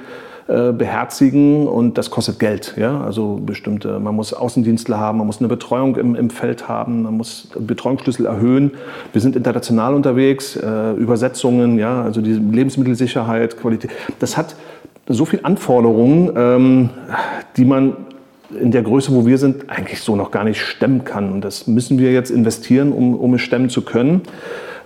äh, 0.49 0.73
beherzigen 0.73 1.67
und 1.67 1.99
das 1.99 2.11
kostet 2.11 2.39
Geld. 2.39 2.75
Ja? 2.77 3.01
Also 3.03 3.41
bestimmte, 3.45 3.99
man 3.99 4.15
muss 4.15 4.35
Außendienstler 4.35 4.99
haben, 4.99 5.19
man 5.19 5.27
muss 5.27 5.39
eine 5.39 5.49
Betreuung 5.49 5.97
im, 5.97 6.15
im 6.15 6.31
Feld 6.31 6.69
haben, 6.69 7.03
man 7.03 7.17
muss 7.17 7.49
Betreuungsschlüssel 7.59 8.27
erhöhen. 8.27 8.73
Wir 9.13 9.21
sind 9.21 9.37
international 9.37 9.95
unterwegs, 9.95 10.57
äh, 10.57 10.93
Übersetzungen, 10.93 11.79
ja, 11.79 12.03
also 12.03 12.21
die 12.21 12.33
Lebensmittelsicherheit, 12.33 13.57
Qualität. 13.57 13.91
Das 14.19 14.37
hat 14.37 14.57
so 15.09 15.25
viele 15.25 15.45
Anforderungen, 15.45 16.33
ähm, 16.37 16.91
die 17.57 17.65
man 17.65 17.97
in 18.55 18.71
der 18.71 18.83
Größe, 18.83 19.15
wo 19.15 19.27
wir 19.27 19.39
sind, 19.39 19.71
eigentlich 19.71 20.01
so 20.01 20.17
noch 20.17 20.31
gar 20.31 20.45
nicht 20.45 20.61
stemmen 20.61 21.05
kann. 21.05 21.33
Und 21.33 21.43
das 21.43 21.67
müssen 21.67 21.99
wir 21.99 22.13
jetzt 22.13 22.31
investieren, 22.31 22.93
um, 22.93 23.15
um 23.15 23.35
es 23.35 23.41
stemmen 23.41 23.69
zu 23.69 23.83
können 23.83 24.23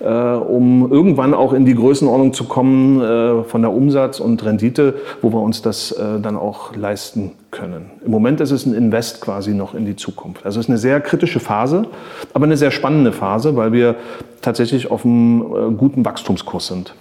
äh, 0.00 0.06
um 0.06 0.90
irgendwann 0.90 1.34
auch 1.34 1.52
in 1.52 1.64
die 1.64 1.74
Größenordnung 1.74 2.32
zu 2.32 2.44
kommen 2.44 3.00
äh, 3.00 3.44
von 3.44 3.62
der 3.62 3.72
Umsatz 3.72 4.20
und 4.20 4.44
Rendite, 4.44 4.94
wo 5.22 5.32
wir 5.32 5.40
uns 5.40 5.62
das 5.62 5.92
äh, 5.92 6.20
dann 6.20 6.36
auch 6.36 6.74
leisten 6.76 7.32
können. 7.50 7.90
Im 8.04 8.10
Moment 8.10 8.40
ist 8.40 8.50
es 8.50 8.66
ein 8.66 8.74
Invest 8.74 9.20
quasi 9.20 9.54
noch 9.54 9.74
in 9.74 9.86
die 9.86 9.96
Zukunft. 9.96 10.44
Also 10.44 10.60
es 10.60 10.66
ist 10.66 10.70
eine 10.70 10.78
sehr 10.78 11.00
kritische 11.00 11.40
Phase, 11.40 11.86
aber 12.34 12.44
eine 12.44 12.56
sehr 12.56 12.70
spannende 12.70 13.12
Phase, 13.12 13.56
weil 13.56 13.72
wir 13.72 13.96
tatsächlich 14.42 14.90
auf 14.90 15.04
einem 15.04 15.42
äh, 15.42 15.74
guten 15.76 16.04
Wachstumskurs 16.04 16.66
sind. 16.66 16.94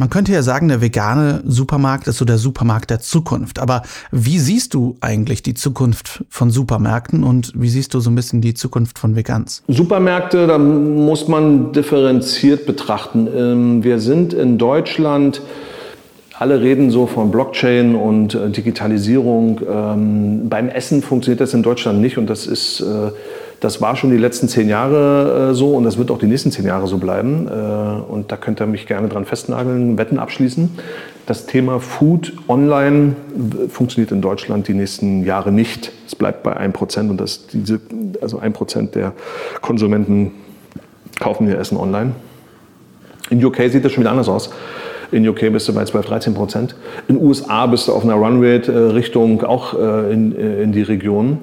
Man 0.00 0.08
könnte 0.08 0.32
ja 0.32 0.40
sagen, 0.40 0.68
der 0.68 0.80
vegane 0.80 1.42
Supermarkt 1.44 2.08
ist 2.08 2.16
so 2.16 2.24
der 2.24 2.38
Supermarkt 2.38 2.88
der 2.88 3.00
Zukunft. 3.00 3.58
Aber 3.58 3.82
wie 4.10 4.38
siehst 4.38 4.72
du 4.72 4.96
eigentlich 5.02 5.42
die 5.42 5.52
Zukunft 5.52 6.24
von 6.30 6.50
Supermärkten 6.50 7.22
und 7.22 7.52
wie 7.54 7.68
siehst 7.68 7.92
du 7.92 8.00
so 8.00 8.08
ein 8.08 8.14
bisschen 8.14 8.40
die 8.40 8.54
Zukunft 8.54 8.98
von 8.98 9.14
Vegans? 9.14 9.62
Supermärkte, 9.68 10.46
da 10.46 10.56
muss 10.56 11.28
man 11.28 11.74
differenziert 11.74 12.64
betrachten. 12.64 13.28
Ähm, 13.36 13.84
wir 13.84 14.00
sind 14.00 14.32
in 14.32 14.56
Deutschland 14.56 15.42
alle 16.38 16.62
reden 16.62 16.90
so 16.90 17.06
von 17.06 17.30
Blockchain 17.30 17.94
und 17.94 18.34
äh, 18.34 18.48
Digitalisierung. 18.48 19.60
Ähm, 19.70 20.48
beim 20.48 20.70
Essen 20.70 21.02
funktioniert 21.02 21.42
das 21.42 21.52
in 21.52 21.62
Deutschland 21.62 22.00
nicht 22.00 22.16
und 22.16 22.30
das 22.30 22.46
ist 22.46 22.80
äh, 22.80 23.10
das 23.60 23.82
war 23.82 23.94
schon 23.94 24.10
die 24.10 24.16
letzten 24.16 24.48
zehn 24.48 24.68
Jahre 24.68 25.50
äh, 25.50 25.54
so 25.54 25.74
und 25.74 25.84
das 25.84 25.98
wird 25.98 26.10
auch 26.10 26.18
die 26.18 26.26
nächsten 26.26 26.50
zehn 26.50 26.66
Jahre 26.66 26.86
so 26.86 26.98
bleiben. 26.98 27.46
Äh, 27.46 27.50
und 28.10 28.32
da 28.32 28.36
könnt 28.36 28.60
ihr 28.60 28.66
mich 28.66 28.86
gerne 28.86 29.08
dran 29.08 29.26
festnageln, 29.26 29.98
Wetten 29.98 30.18
abschließen. 30.18 30.70
Das 31.26 31.46
Thema 31.46 31.78
Food 31.78 32.32
online 32.48 33.14
funktioniert 33.68 34.10
in 34.10 34.22
Deutschland 34.22 34.66
die 34.66 34.74
nächsten 34.74 35.24
Jahre 35.24 35.52
nicht. 35.52 35.92
Es 36.06 36.16
bleibt 36.16 36.42
bei 36.42 36.58
1% 36.58 37.10
und 37.10 37.20
das, 37.20 37.46
diese, 37.46 37.80
also 38.20 38.40
1% 38.40 38.92
der 38.92 39.12
Konsumenten 39.60 40.32
kaufen 41.20 41.46
ihr 41.46 41.58
Essen 41.58 41.76
online. 41.76 42.12
In 43.28 43.44
UK 43.44 43.70
sieht 43.70 43.84
das 43.84 43.92
schon 43.92 44.02
wieder 44.02 44.10
anders 44.10 44.28
aus. 44.28 44.50
In 45.12 45.28
UK 45.28 45.52
bist 45.52 45.68
du 45.68 45.74
bei 45.74 45.84
12, 45.84 46.06
13 46.06 46.34
Prozent. 46.34 46.74
In 47.08 47.20
USA 47.20 47.66
bist 47.66 47.88
du 47.88 47.92
auf 47.92 48.04
einer 48.04 48.14
Runrate-Richtung 48.14 49.42
auch 49.42 49.74
äh, 49.74 50.12
in, 50.12 50.36
äh, 50.36 50.62
in 50.62 50.72
die 50.72 50.82
Region. 50.82 51.38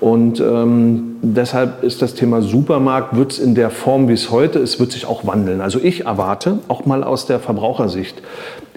Und 0.00 0.40
ähm, 0.40 1.16
deshalb 1.22 1.82
ist 1.82 2.02
das 2.02 2.14
Thema 2.14 2.42
Supermarkt, 2.42 3.16
wird 3.16 3.32
es 3.32 3.38
in 3.38 3.54
der 3.54 3.70
Form, 3.70 4.08
wie 4.08 4.12
es 4.12 4.30
heute 4.30 4.58
ist, 4.58 4.78
wird 4.78 4.92
sich 4.92 5.06
auch 5.06 5.26
wandeln. 5.26 5.60
Also 5.60 5.78
ich 5.82 6.04
erwarte, 6.04 6.58
auch 6.68 6.84
mal 6.84 7.02
aus 7.02 7.26
der 7.26 7.40
Verbrauchersicht, 7.40 8.22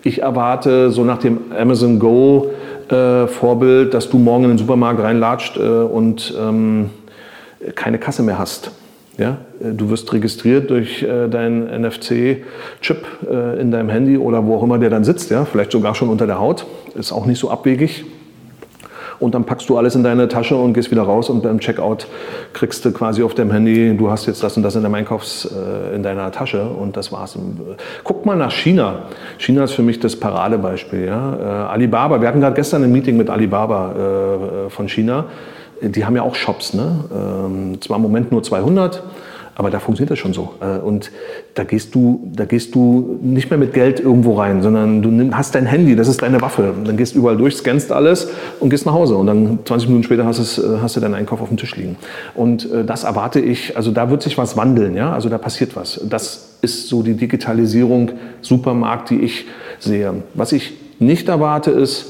ich 0.04 0.22
erwarte 0.22 0.92
so 0.92 1.04
nach 1.04 1.18
dem 1.18 1.52
Amazon 1.58 2.00
Go 2.00 2.52
äh, 2.90 3.28
Vorbild, 3.28 3.94
dass 3.94 4.10
du 4.10 4.18
morgen 4.18 4.46
in 4.46 4.52
den 4.52 4.58
Supermarkt 4.58 5.02
reinlatscht 5.02 5.58
äh, 5.58 5.62
und 5.62 6.34
ähm, 6.40 6.90
keine 7.76 7.98
Kasse 7.98 8.24
mehr 8.24 8.40
hast. 8.40 8.72
Ja? 9.18 9.40
Du 9.60 9.90
wirst 9.90 10.14
registriert 10.14 10.70
durch 10.70 11.04
äh, 11.04 11.28
deinen 11.28 11.66
NFC-Chip 11.82 13.06
äh, 13.30 13.60
in 13.60 13.72
deinem 13.72 13.90
Handy 13.90 14.18
oder 14.18 14.46
wo 14.46 14.56
auch 14.56 14.64
immer 14.64 14.78
der 14.78 14.90
dann 14.90 15.04
sitzt, 15.04 15.32
ja? 15.32 15.44
vielleicht 15.44 15.74
sogar 15.74 15.96
schon 15.96 16.08
unter 16.08 16.26
der 16.26 16.40
Haut. 16.40 16.66
Ist 16.96 17.12
auch 17.12 17.26
nicht 17.26 17.40
so 17.40 17.52
abwegig 17.52 18.06
und 19.20 19.36
dann 19.36 19.44
packst 19.46 19.70
du 19.70 19.78
alles 19.78 19.96
in 19.96 20.04
deine 20.04 20.28
Tasche 20.28 20.56
und 20.56 20.74
gehst 20.74 20.92
wieder 20.92 21.04
raus 21.04 21.30
und 21.30 21.44
beim 21.44 21.60
Checkout 21.60 22.08
kriegst 22.54 22.86
du 22.86 22.92
quasi 22.92 23.24
auf 23.24 23.34
deinem 23.34 23.52
Handy, 23.52 23.96
du 23.96 24.10
hast 24.10 24.26
jetzt 24.26 24.44
das 24.44 24.56
und 24.58 24.64
das 24.64 24.76
in 24.76 24.84
deinem 24.84 24.96
Einkaufs, 24.96 25.46
äh, 25.46 25.96
in 25.96 26.04
deiner 26.04 26.32
Tasche 26.32 26.64
und 26.70 26.98
das 26.98 27.12
war's. 27.12 27.36
Äh, 27.36 27.40
guck 28.04 28.26
mal 28.26 28.36
nach 28.36 28.52
China. 28.52 29.04
China 29.38 29.64
ist 29.64 29.74
für 29.74 29.84
mich 29.84 30.00
das 30.00 30.16
Paradebeispiel. 30.16 31.06
Ja? 31.06 31.36
Äh, 31.36 31.44
Alibaba, 31.72 32.22
wir 32.22 32.28
hatten 32.28 32.42
gerade 32.42 32.56
gestern 32.56 32.84
ein 32.84 32.92
Meeting 32.92 33.18
mit 33.18 33.30
Alibaba 33.30 34.66
äh, 34.66 34.70
von 34.70 34.88
China. 34.88 35.26
Die 35.82 36.06
haben 36.06 36.16
ja 36.16 36.24
auch 36.24 36.36
Shops, 36.36 36.74
ne? 36.74 37.06
Ähm, 37.14 37.82
zwar 37.82 37.98
im 37.98 38.04
Moment 38.04 38.34
nur 38.34 38.44
200, 38.44 39.02
aber 39.60 39.70
da 39.70 39.80
funktioniert 39.80 40.12
das 40.12 40.20
schon 40.20 40.32
so. 40.32 40.54
Äh, 40.62 40.80
und 40.80 41.12
da 41.54 41.66
gehst 41.66 41.94
du, 41.94 42.32
da 42.34 42.46
gehst 42.46 42.74
du 42.76 43.20
nicht 43.22 43.50
mehr 43.50 43.60
mit 43.60 43.74
Geld 43.74 44.00
irgendwo 44.00 44.36
rein, 44.36 44.62
sondern 44.62 45.02
du 45.02 45.36
hast 45.36 45.54
dein 45.54 45.66
Handy, 45.66 45.98
das 45.98 46.08
ist 46.08 46.22
deine 46.22 46.40
Waffe. 46.40 46.74
Dann 46.86 46.96
gehst 46.96 47.14
du 47.14 47.20
überall 47.20 47.36
durch, 47.36 47.58
scannst 47.58 47.92
alles 47.92 48.30
und 48.62 48.70
gehst 48.70 48.86
nach 48.86 48.94
Hause. 48.94 49.18
Und 49.18 49.28
dann 49.28 49.60
20 49.66 49.90
Minuten 49.90 50.06
später 50.06 50.26
hast, 50.26 50.40
es, 50.40 50.58
äh, 50.58 50.78
hast 50.82 50.96
du 50.96 51.02
deinen 51.02 51.14
Einkauf 51.14 51.42
auf 51.42 51.50
dem 51.50 51.58
Tisch 51.58 51.76
liegen. 51.76 51.98
Und 52.36 52.72
äh, 52.72 52.86
das 52.86 53.04
erwarte 53.04 53.42
ich, 53.42 53.76
also 53.76 53.92
da 53.92 54.10
wird 54.10 54.24
sich 54.24 54.38
was 54.38 54.56
wandeln, 54.56 54.96
ja. 54.96 55.12
Also 55.12 55.28
da 55.28 55.38
passiert 55.38 55.76
was. 55.76 56.00
Das 56.10 56.56
ist 56.62 56.88
so 56.88 57.04
die 57.04 57.16
Digitalisierung 57.16 58.12
Supermarkt, 58.42 59.10
die 59.10 59.20
ich 59.20 59.46
sehe. 59.78 60.24
Was 60.36 60.54
ich 60.54 60.72
nicht 61.00 61.28
erwarte, 61.28 61.72
ist, 61.72 62.06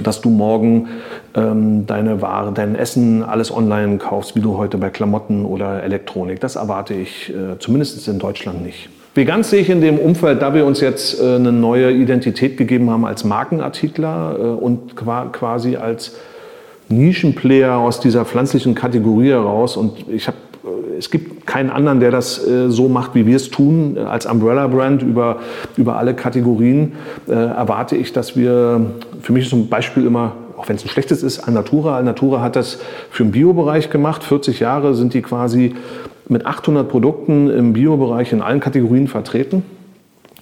dass 0.00 0.20
du 0.20 0.30
morgen 0.30 0.88
ähm, 1.34 1.86
deine 1.86 2.22
Ware, 2.22 2.52
dein 2.52 2.74
Essen, 2.74 3.22
alles 3.22 3.54
online 3.54 3.98
kaufst, 3.98 4.36
wie 4.36 4.40
du 4.40 4.56
heute 4.56 4.78
bei 4.78 4.90
Klamotten 4.90 5.44
oder 5.44 5.82
Elektronik. 5.82 6.40
Das 6.40 6.56
erwarte 6.56 6.94
ich 6.94 7.30
äh, 7.30 7.58
zumindest 7.58 8.06
in 8.08 8.18
Deutschland 8.18 8.62
nicht. 8.62 8.88
Vegan 9.14 9.44
sehe 9.44 9.60
ich 9.60 9.70
in 9.70 9.80
dem 9.80 9.98
Umfeld, 9.98 10.42
da 10.42 10.54
wir 10.54 10.66
uns 10.66 10.80
jetzt 10.80 11.20
äh, 11.20 11.36
eine 11.36 11.52
neue 11.52 11.92
Identität 11.92 12.56
gegeben 12.56 12.90
haben 12.90 13.04
als 13.04 13.22
Markenartikler 13.22 14.36
äh, 14.38 14.42
und 14.42 14.96
quasi 14.96 15.76
als 15.76 16.16
Nischenplayer 16.88 17.76
aus 17.76 18.00
dieser 18.00 18.24
pflanzlichen 18.24 18.74
Kategorie 18.74 19.30
heraus. 19.30 19.76
Und 19.76 20.08
ich 20.08 20.26
habe 20.26 20.36
es 20.98 21.10
gibt 21.10 21.46
keinen 21.46 21.70
anderen, 21.70 22.00
der 22.00 22.10
das 22.10 22.46
äh, 22.46 22.70
so 22.70 22.88
macht, 22.88 23.14
wie 23.14 23.26
wir 23.26 23.36
es 23.36 23.50
tun. 23.50 23.98
Als 23.98 24.26
Umbrella-Brand 24.26 25.02
über, 25.02 25.38
über 25.76 25.96
alle 25.96 26.14
Kategorien 26.14 26.92
äh, 27.28 27.32
erwarte 27.32 27.96
ich, 27.96 28.12
dass 28.12 28.36
wir, 28.36 28.86
für 29.20 29.32
mich 29.32 29.48
zum 29.48 29.68
Beispiel 29.68 30.06
immer, 30.06 30.32
auch 30.56 30.68
wenn 30.68 30.76
es 30.76 30.84
ein 30.84 30.88
schlechtes 30.88 31.22
ist, 31.22 31.40
Alnatura. 31.40 31.96
Alnatura 31.96 32.40
hat 32.40 32.56
das 32.56 32.78
für 33.10 33.24
den 33.24 33.32
Biobereich 33.32 33.90
gemacht. 33.90 34.24
40 34.24 34.60
Jahre 34.60 34.94
sind 34.94 35.14
die 35.14 35.22
quasi 35.22 35.74
mit 36.28 36.46
800 36.46 36.88
Produkten 36.88 37.50
im 37.50 37.74
Biobereich 37.74 38.32
in 38.32 38.40
allen 38.40 38.60
Kategorien 38.60 39.08
vertreten. 39.08 39.62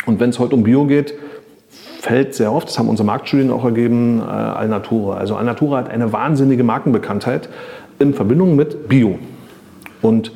Und 0.06 0.20
wenn 0.20 0.30
es 0.30 0.38
heute 0.38 0.54
um 0.54 0.62
Bio 0.62 0.86
geht, 0.86 1.14
fällt 2.00 2.34
sehr 2.34 2.52
oft, 2.52 2.68
das 2.68 2.78
haben 2.78 2.88
unsere 2.88 3.06
Marktstudien 3.06 3.50
auch 3.50 3.64
ergeben, 3.64 4.20
äh, 4.20 4.24
Alnatura. 4.24 5.16
Also 5.16 5.36
Alnatura 5.36 5.78
hat 5.78 5.90
eine 5.90 6.12
wahnsinnige 6.12 6.64
Markenbekanntheit 6.64 7.48
in 7.98 8.14
Verbindung 8.14 8.56
mit 8.56 8.88
Bio. 8.88 9.18
Und 10.02 10.32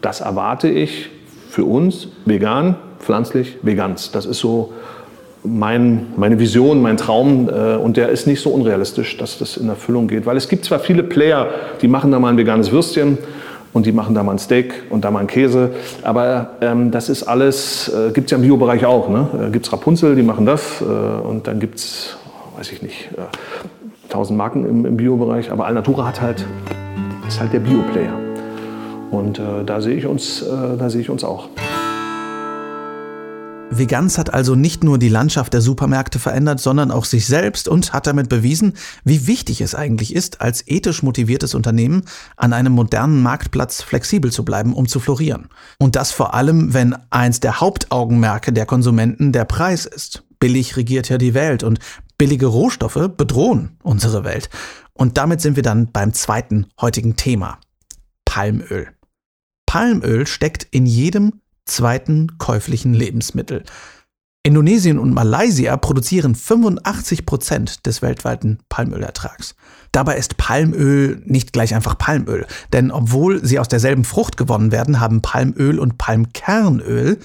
das 0.00 0.20
erwarte 0.20 0.68
ich 0.68 1.10
für 1.48 1.64
uns 1.64 2.08
vegan, 2.24 2.76
pflanzlich, 2.98 3.58
veganz. 3.62 4.12
Das 4.12 4.26
ist 4.26 4.38
so 4.38 4.72
mein, 5.44 6.06
meine 6.16 6.38
Vision, 6.38 6.82
mein 6.82 6.96
Traum 6.96 7.48
äh, 7.48 7.76
und 7.76 7.96
der 7.96 8.10
ist 8.10 8.26
nicht 8.26 8.40
so 8.40 8.50
unrealistisch, 8.50 9.16
dass 9.16 9.38
das 9.38 9.56
in 9.56 9.68
Erfüllung 9.68 10.08
geht. 10.08 10.26
Weil 10.26 10.36
es 10.36 10.48
gibt 10.48 10.64
zwar 10.64 10.78
viele 10.78 11.02
Player, 11.02 11.48
die 11.80 11.88
machen 11.88 12.12
da 12.12 12.18
mal 12.18 12.28
ein 12.28 12.36
veganes 12.36 12.70
Würstchen 12.70 13.18
und 13.72 13.86
die 13.86 13.92
machen 13.92 14.14
da 14.14 14.22
mal 14.22 14.32
ein 14.32 14.38
Steak 14.38 14.72
und 14.90 15.04
da 15.04 15.10
mal 15.10 15.20
ein 15.20 15.26
Käse, 15.26 15.70
aber 16.02 16.50
ähm, 16.60 16.90
das 16.90 17.08
ist 17.08 17.22
alles, 17.22 17.88
äh, 17.88 18.12
gibt 18.12 18.26
es 18.26 18.30
ja 18.32 18.36
im 18.36 18.42
Biobereich 18.42 18.84
auch. 18.84 19.08
Ne? 19.08 19.26
Äh, 19.48 19.50
gibt 19.50 19.66
es 19.66 19.72
Rapunzel, 19.72 20.14
die 20.14 20.22
machen 20.22 20.46
das 20.46 20.80
äh, 20.80 20.84
und 20.84 21.46
dann 21.46 21.58
gibt 21.58 21.76
es, 21.76 22.16
weiß 22.56 22.70
ich 22.72 22.82
nicht, 22.82 23.08
äh, 23.12 23.22
tausend 24.08 24.36
Marken 24.36 24.68
im, 24.68 24.86
im 24.86 24.96
Biobereich, 24.96 25.50
aber 25.50 25.66
Alnatura 25.66 26.06
hat 26.06 26.20
halt, 26.20 26.44
ist 27.26 27.40
halt 27.40 27.52
der 27.52 27.60
Bio-Player. 27.60 28.31
Und 29.12 29.38
äh, 29.38 29.64
da 29.64 29.80
sehe 29.80 29.94
ich 29.94 30.06
uns, 30.06 30.42
äh, 30.42 30.76
da 30.78 30.90
sehe 30.90 31.02
ich 31.02 31.10
uns 31.10 31.22
auch. 31.22 31.48
Veganz 33.70 34.18
hat 34.18 34.34
also 34.34 34.54
nicht 34.54 34.84
nur 34.84 34.98
die 34.98 35.08
Landschaft 35.08 35.52
der 35.54 35.60
Supermärkte 35.60 36.18
verändert, 36.18 36.60
sondern 36.60 36.90
auch 36.90 37.04
sich 37.04 37.26
selbst 37.26 37.68
und 37.68 37.92
hat 37.92 38.06
damit 38.06 38.28
bewiesen, 38.28 38.74
wie 39.04 39.26
wichtig 39.26 39.60
es 39.60 39.74
eigentlich 39.74 40.14
ist, 40.14 40.40
als 40.40 40.66
ethisch 40.66 41.02
motiviertes 41.02 41.54
Unternehmen 41.54 42.02
an 42.36 42.52
einem 42.52 42.72
modernen 42.72 43.22
Marktplatz 43.22 43.82
flexibel 43.82 44.30
zu 44.32 44.44
bleiben, 44.44 44.74
um 44.74 44.88
zu 44.88 45.00
florieren. 45.00 45.48
Und 45.78 45.96
das 45.96 46.10
vor 46.10 46.34
allem, 46.34 46.74
wenn 46.74 46.96
eins 47.10 47.40
der 47.40 47.60
Hauptaugenmerke 47.60 48.52
der 48.52 48.66
Konsumenten 48.66 49.32
der 49.32 49.44
Preis 49.44 49.86
ist. 49.86 50.24
Billig 50.38 50.76
regiert 50.76 51.08
ja 51.08 51.18
die 51.18 51.34
Welt 51.34 51.62
und 51.62 51.78
billige 52.18 52.46
Rohstoffe 52.46 53.10
bedrohen 53.16 53.76
unsere 53.82 54.24
Welt. 54.24 54.50
Und 54.92 55.16
damit 55.16 55.40
sind 55.40 55.56
wir 55.56 55.62
dann 55.62 55.92
beim 55.92 56.12
zweiten 56.12 56.66
heutigen 56.80 57.16
Thema. 57.16 57.58
Palmöl. 58.24 58.88
Palmöl 59.72 60.26
steckt 60.26 60.66
in 60.70 60.84
jedem 60.84 61.40
zweiten 61.64 62.36
käuflichen 62.36 62.92
Lebensmittel. 62.92 63.62
Indonesien 64.42 64.98
und 64.98 65.14
Malaysia 65.14 65.74
produzieren 65.78 66.34
85 66.34 67.24
Prozent 67.24 67.86
des 67.86 68.02
weltweiten 68.02 68.58
Palmölertrags. 68.68 69.54
Dabei 69.90 70.18
ist 70.18 70.36
Palmöl 70.36 71.22
nicht 71.24 71.54
gleich 71.54 71.74
einfach 71.74 71.96
Palmöl, 71.96 72.46
denn 72.74 72.90
obwohl 72.90 73.42
sie 73.46 73.58
aus 73.58 73.68
derselben 73.68 74.04
Frucht 74.04 74.36
gewonnen 74.36 74.72
werden, 74.72 75.00
haben 75.00 75.22
Palmöl 75.22 75.78
und 75.78 75.96
Palmkernöl 75.96 77.18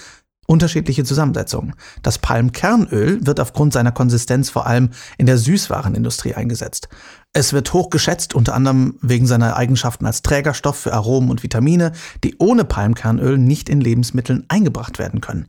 unterschiedliche 0.48 1.04
Zusammensetzungen. 1.04 1.76
Das 2.02 2.18
Palmkernöl 2.18 3.26
wird 3.26 3.40
aufgrund 3.40 3.74
seiner 3.74 3.92
Konsistenz 3.92 4.50
vor 4.50 4.66
allem 4.66 4.90
in 5.18 5.28
der 5.28 5.38
Süßwarenindustrie 5.38 6.34
eingesetzt. 6.34 6.90
Es 7.34 7.54
wird 7.54 7.72
hoch 7.74 7.92
geschätzt, 7.92 8.34
unter 8.34 8.56
anderem 8.56 8.96
wegen 9.02 9.28
seiner 9.28 9.56
Eigenschaften 9.56 10.08
als 10.08 10.24
Trägerstoff 10.24 10.78
für 10.78 10.94
Aromen 10.94 11.30
und 11.30 11.44
Vitamine, 11.44 11.92
die 12.24 12.36
ohne 12.40 12.64
Palmkernöl 12.64 13.38
nicht 13.38 13.70
in 13.70 13.82
Lebensmitteln 13.82 14.46
eingebracht 14.48 14.98
werden 14.98 15.22
können. 15.22 15.48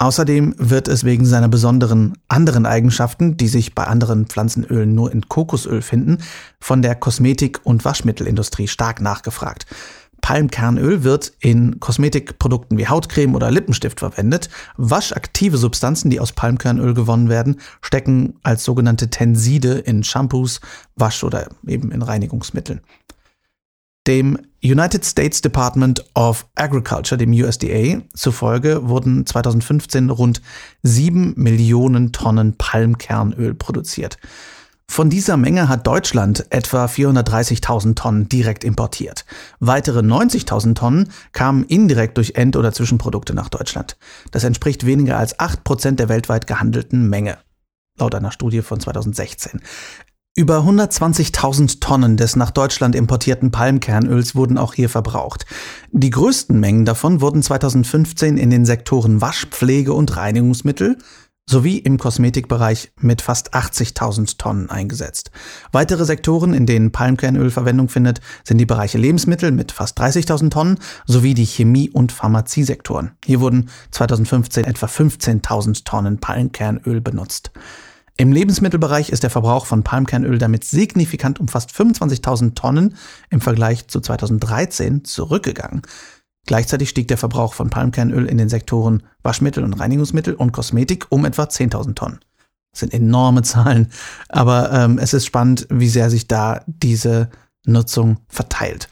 Außerdem 0.00 0.54
wird 0.56 0.88
es 0.88 1.04
wegen 1.04 1.26
seiner 1.26 1.50
besonderen 1.50 2.14
anderen 2.26 2.64
Eigenschaften, 2.64 3.36
die 3.36 3.48
sich 3.48 3.74
bei 3.74 3.84
anderen 3.84 4.24
Pflanzenölen 4.24 4.94
nur 4.94 5.12
in 5.12 5.28
Kokosöl 5.28 5.82
finden, 5.82 6.18
von 6.58 6.80
der 6.80 6.94
Kosmetik- 6.94 7.60
und 7.64 7.84
Waschmittelindustrie 7.84 8.66
stark 8.66 9.02
nachgefragt. 9.02 9.66
Palmkernöl 10.30 11.02
wird 11.02 11.32
in 11.40 11.80
Kosmetikprodukten 11.80 12.78
wie 12.78 12.86
Hautcreme 12.86 13.34
oder 13.34 13.50
Lippenstift 13.50 13.98
verwendet. 13.98 14.48
Waschaktive 14.76 15.56
Substanzen, 15.56 16.08
die 16.08 16.20
aus 16.20 16.30
Palmkernöl 16.30 16.94
gewonnen 16.94 17.28
werden, 17.28 17.56
stecken 17.82 18.34
als 18.44 18.62
sogenannte 18.62 19.10
Tenside 19.10 19.78
in 19.78 20.04
Shampoos, 20.04 20.60
Wasch- 20.94 21.24
oder 21.24 21.48
eben 21.66 21.90
in 21.90 22.02
Reinigungsmitteln. 22.02 22.80
Dem 24.06 24.38
United 24.62 25.04
States 25.04 25.40
Department 25.40 26.04
of 26.14 26.46
Agriculture, 26.54 27.18
dem 27.18 27.32
USDA, 27.32 28.02
zufolge 28.14 28.88
wurden 28.88 29.26
2015 29.26 30.10
rund 30.10 30.42
7 30.84 31.34
Millionen 31.38 32.12
Tonnen 32.12 32.56
Palmkernöl 32.56 33.54
produziert. 33.54 34.16
Von 34.90 35.08
dieser 35.08 35.36
Menge 35.36 35.68
hat 35.68 35.86
Deutschland 35.86 36.46
etwa 36.50 36.86
430.000 36.86 37.94
Tonnen 37.94 38.28
direkt 38.28 38.64
importiert. 38.64 39.24
Weitere 39.60 40.00
90.000 40.00 40.74
Tonnen 40.74 41.12
kamen 41.32 41.62
indirekt 41.62 42.16
durch 42.16 42.34
End- 42.34 42.56
oder 42.56 42.72
Zwischenprodukte 42.72 43.32
nach 43.32 43.48
Deutschland. 43.48 43.96
Das 44.32 44.42
entspricht 44.42 44.84
weniger 44.84 45.16
als 45.16 45.38
8% 45.38 45.92
der 45.92 46.08
weltweit 46.08 46.48
gehandelten 46.48 47.08
Menge, 47.08 47.38
laut 48.00 48.16
einer 48.16 48.32
Studie 48.32 48.62
von 48.62 48.80
2016. 48.80 49.60
Über 50.34 50.58
120.000 50.58 51.78
Tonnen 51.78 52.16
des 52.16 52.34
nach 52.34 52.50
Deutschland 52.50 52.96
importierten 52.96 53.52
Palmkernöls 53.52 54.34
wurden 54.34 54.58
auch 54.58 54.74
hier 54.74 54.88
verbraucht. 54.88 55.46
Die 55.92 56.10
größten 56.10 56.58
Mengen 56.58 56.84
davon 56.84 57.20
wurden 57.20 57.44
2015 57.44 58.36
in 58.36 58.50
den 58.50 58.64
Sektoren 58.64 59.20
Waschpflege 59.20 59.92
und 59.92 60.16
Reinigungsmittel, 60.16 60.98
sowie 61.50 61.78
im 61.78 61.98
Kosmetikbereich 61.98 62.92
mit 63.00 63.20
fast 63.20 63.54
80.000 63.54 64.38
Tonnen 64.38 64.70
eingesetzt. 64.70 65.32
Weitere 65.72 66.04
Sektoren, 66.04 66.54
in 66.54 66.64
denen 66.64 66.92
Palmkernöl 66.92 67.50
Verwendung 67.50 67.88
findet, 67.88 68.20
sind 68.44 68.58
die 68.58 68.66
Bereiche 68.66 68.98
Lebensmittel 68.98 69.50
mit 69.50 69.72
fast 69.72 70.00
30.000 70.00 70.50
Tonnen 70.50 70.78
sowie 71.06 71.34
die 71.34 71.46
Chemie- 71.46 71.90
und 71.90 72.12
Pharmaziesektoren. 72.12 73.12
Hier 73.24 73.40
wurden 73.40 73.68
2015 73.90 74.64
etwa 74.64 74.86
15.000 74.86 75.84
Tonnen 75.84 76.18
Palmkernöl 76.20 77.00
benutzt. 77.00 77.50
Im 78.16 78.32
Lebensmittelbereich 78.32 79.08
ist 79.08 79.22
der 79.22 79.30
Verbrauch 79.30 79.66
von 79.66 79.82
Palmkernöl 79.82 80.38
damit 80.38 80.62
signifikant 80.62 81.40
um 81.40 81.48
fast 81.48 81.70
25.000 81.70 82.54
Tonnen 82.54 82.96
im 83.30 83.40
Vergleich 83.40 83.88
zu 83.88 83.98
2013 83.98 85.04
zurückgegangen. 85.04 85.82
Gleichzeitig 86.50 86.88
stieg 86.88 87.06
der 87.06 87.16
Verbrauch 87.16 87.54
von 87.54 87.70
Palmkernöl 87.70 88.26
in 88.26 88.36
den 88.36 88.48
Sektoren 88.48 89.04
Waschmittel 89.22 89.62
und 89.62 89.74
Reinigungsmittel 89.74 90.34
und 90.34 90.50
Kosmetik 90.50 91.06
um 91.08 91.24
etwa 91.24 91.44
10.000 91.44 91.94
Tonnen. 91.94 92.18
Das 92.72 92.80
sind 92.80 92.92
enorme 92.92 93.42
Zahlen, 93.44 93.86
aber 94.28 94.72
ähm, 94.72 94.98
es 94.98 95.14
ist 95.14 95.26
spannend, 95.26 95.68
wie 95.70 95.88
sehr 95.88 96.10
sich 96.10 96.26
da 96.26 96.62
diese 96.66 97.30
Nutzung 97.66 98.16
verteilt. 98.26 98.88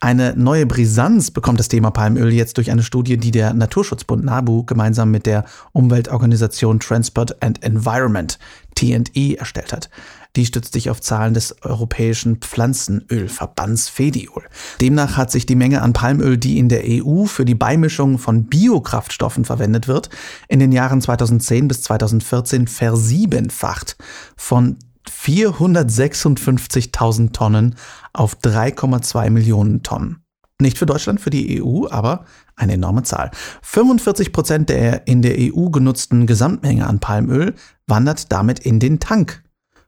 Eine 0.00 0.34
neue 0.36 0.66
Brisanz 0.66 1.30
bekommt 1.30 1.60
das 1.60 1.68
Thema 1.68 1.92
Palmöl 1.92 2.32
jetzt 2.32 2.56
durch 2.56 2.72
eine 2.72 2.82
Studie, 2.82 3.16
die 3.16 3.30
der 3.30 3.54
Naturschutzbund 3.54 4.24
NABU 4.24 4.64
gemeinsam 4.64 5.12
mit 5.12 5.26
der 5.26 5.44
Umweltorganisation 5.70 6.80
Transport 6.80 7.40
and 7.44 7.62
Environment 7.62 8.40
TE 8.74 9.36
erstellt 9.36 9.72
hat. 9.72 9.88
Die 10.36 10.46
stützt 10.46 10.72
sich 10.72 10.90
auf 10.90 11.00
Zahlen 11.00 11.34
des 11.34 11.62
Europäischen 11.62 12.38
Pflanzenölverbands 12.38 13.88
FEDIOL. 13.88 14.42
Demnach 14.80 15.16
hat 15.16 15.30
sich 15.30 15.46
die 15.46 15.54
Menge 15.54 15.80
an 15.82 15.92
Palmöl, 15.92 16.36
die 16.36 16.58
in 16.58 16.68
der 16.68 16.82
EU 16.84 17.26
für 17.26 17.44
die 17.44 17.54
Beimischung 17.54 18.18
von 18.18 18.46
Biokraftstoffen 18.46 19.44
verwendet 19.44 19.86
wird, 19.86 20.10
in 20.48 20.58
den 20.58 20.72
Jahren 20.72 21.00
2010 21.00 21.68
bis 21.68 21.82
2014 21.82 22.66
versiebenfacht 22.66 23.96
von 24.36 24.76
456.000 25.08 27.32
Tonnen 27.32 27.76
auf 28.12 28.36
3,2 28.38 29.30
Millionen 29.30 29.82
Tonnen. 29.82 30.24
Nicht 30.60 30.78
für 30.78 30.86
Deutschland, 30.86 31.20
für 31.20 31.30
die 31.30 31.60
EU, 31.62 31.86
aber 31.90 32.24
eine 32.56 32.74
enorme 32.74 33.02
Zahl. 33.02 33.30
45 33.62 34.32
Prozent 34.32 34.68
der 34.68 35.06
in 35.06 35.20
der 35.20 35.36
EU 35.38 35.70
genutzten 35.70 36.26
Gesamtmenge 36.26 36.86
an 36.86 37.00
Palmöl 37.00 37.54
wandert 37.86 38.32
damit 38.32 38.60
in 38.60 38.80
den 38.80 39.00
Tank. 39.00 39.43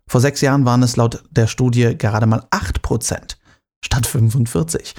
Vor 0.09 0.21
sechs 0.21 0.41
Jahren 0.41 0.65
waren 0.65 0.83
es 0.83 0.97
laut 0.97 1.25
der 1.31 1.47
Studie 1.47 1.97
gerade 1.99 2.27
mal 2.27 2.47
8 2.51 2.83
Prozent 2.83 3.39
statt 3.85 4.07
45. 4.07 4.95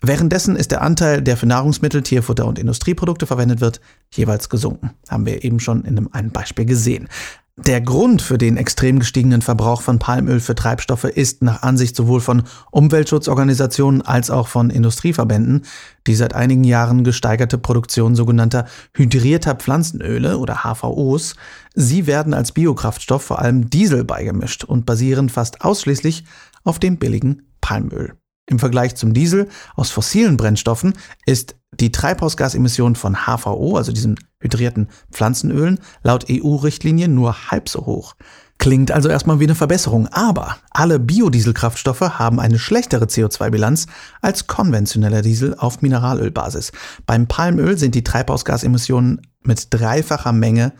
Währenddessen 0.00 0.56
ist 0.56 0.70
der 0.70 0.82
Anteil, 0.82 1.22
der 1.22 1.36
für 1.36 1.46
Nahrungsmittel, 1.46 2.02
Tierfutter 2.02 2.46
und 2.46 2.58
Industrieprodukte 2.58 3.26
verwendet 3.26 3.60
wird, 3.60 3.80
jeweils 4.12 4.50
gesunken. 4.50 4.90
Haben 5.08 5.24
wir 5.24 5.44
eben 5.44 5.60
schon 5.60 5.84
in 5.84 6.12
einem 6.12 6.30
Beispiel 6.30 6.66
gesehen. 6.66 7.08
Der 7.56 7.80
Grund 7.80 8.20
für 8.20 8.36
den 8.36 8.56
extrem 8.56 8.98
gestiegenen 8.98 9.40
Verbrauch 9.40 9.80
von 9.80 10.00
Palmöl 10.00 10.40
für 10.40 10.56
Treibstoffe 10.56 11.04
ist 11.04 11.40
nach 11.44 11.62
Ansicht 11.62 11.94
sowohl 11.94 12.20
von 12.20 12.42
Umweltschutzorganisationen 12.72 14.02
als 14.02 14.28
auch 14.28 14.48
von 14.48 14.70
Industrieverbänden 14.70 15.64
die 16.08 16.16
seit 16.16 16.34
einigen 16.34 16.64
Jahren 16.64 17.04
gesteigerte 17.04 17.56
Produktion 17.56 18.16
sogenannter 18.16 18.66
hydrierter 18.94 19.54
Pflanzenöle 19.54 20.38
oder 20.38 20.64
HVOs. 20.64 21.36
Sie 21.74 22.08
werden 22.08 22.34
als 22.34 22.50
Biokraftstoff 22.50 23.22
vor 23.22 23.38
allem 23.38 23.70
Diesel 23.70 24.02
beigemischt 24.02 24.64
und 24.64 24.84
basieren 24.84 25.28
fast 25.28 25.60
ausschließlich 25.62 26.24
auf 26.64 26.80
dem 26.80 26.98
billigen 26.98 27.42
Palmöl. 27.60 28.14
Im 28.46 28.58
Vergleich 28.58 28.96
zum 28.96 29.14
Diesel 29.14 29.48
aus 29.74 29.90
fossilen 29.90 30.36
Brennstoffen 30.36 30.94
ist 31.24 31.56
die 31.80 31.92
Treibhausgasemission 31.92 32.96
von 32.96 33.16
HVO, 33.26 33.76
also 33.76 33.92
diesen 33.92 34.18
hydrierten 34.40 34.88
Pflanzenölen, 35.10 35.78
laut 36.02 36.26
EU-Richtlinien 36.30 37.14
nur 37.14 37.50
halb 37.50 37.68
so 37.68 37.86
hoch. 37.86 38.14
Klingt 38.58 38.92
also 38.92 39.08
erstmal 39.08 39.40
wie 39.40 39.44
eine 39.44 39.54
Verbesserung, 39.54 40.06
aber 40.08 40.56
alle 40.70 40.98
Biodieselkraftstoffe 40.98 42.18
haben 42.18 42.38
eine 42.38 42.58
schlechtere 42.58 43.06
CO2-Bilanz 43.06 43.86
als 44.22 44.46
konventioneller 44.46 45.22
Diesel 45.22 45.54
auf 45.58 45.82
Mineralölbasis. 45.82 46.72
Beim 47.04 47.26
Palmöl 47.26 47.76
sind 47.76 47.94
die 47.94 48.04
Treibhausgasemissionen 48.04 49.22
mit 49.42 49.66
dreifacher 49.70 50.32
Menge 50.32 50.72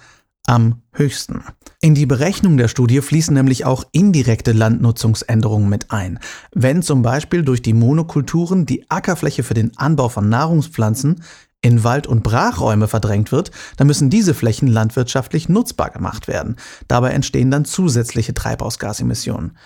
am 0.46 0.82
höchsten. 0.92 1.42
In 1.80 1.94
die 1.94 2.06
Berechnung 2.06 2.56
der 2.56 2.68
Studie 2.68 3.00
fließen 3.00 3.34
nämlich 3.34 3.64
auch 3.64 3.84
indirekte 3.92 4.52
Landnutzungsänderungen 4.52 5.68
mit 5.68 5.90
ein. 5.90 6.18
Wenn 6.52 6.82
zum 6.82 7.02
Beispiel 7.02 7.42
durch 7.42 7.62
die 7.62 7.72
Monokulturen 7.72 8.66
die 8.66 8.88
Ackerfläche 8.90 9.42
für 9.42 9.54
den 9.54 9.76
Anbau 9.76 10.08
von 10.08 10.28
Nahrungspflanzen 10.28 11.22
in 11.60 11.82
Wald- 11.82 12.06
und 12.06 12.22
Brachräume 12.22 12.88
verdrängt 12.88 13.32
wird, 13.32 13.50
dann 13.78 13.86
müssen 13.86 14.10
diese 14.10 14.34
Flächen 14.34 14.68
landwirtschaftlich 14.68 15.48
nutzbar 15.48 15.90
gemacht 15.90 16.28
werden. 16.28 16.56
Dabei 16.88 17.10
entstehen 17.10 17.50
dann 17.50 17.64
zusätzliche 17.64 18.34
Treibhausgasemissionen. 18.34 19.56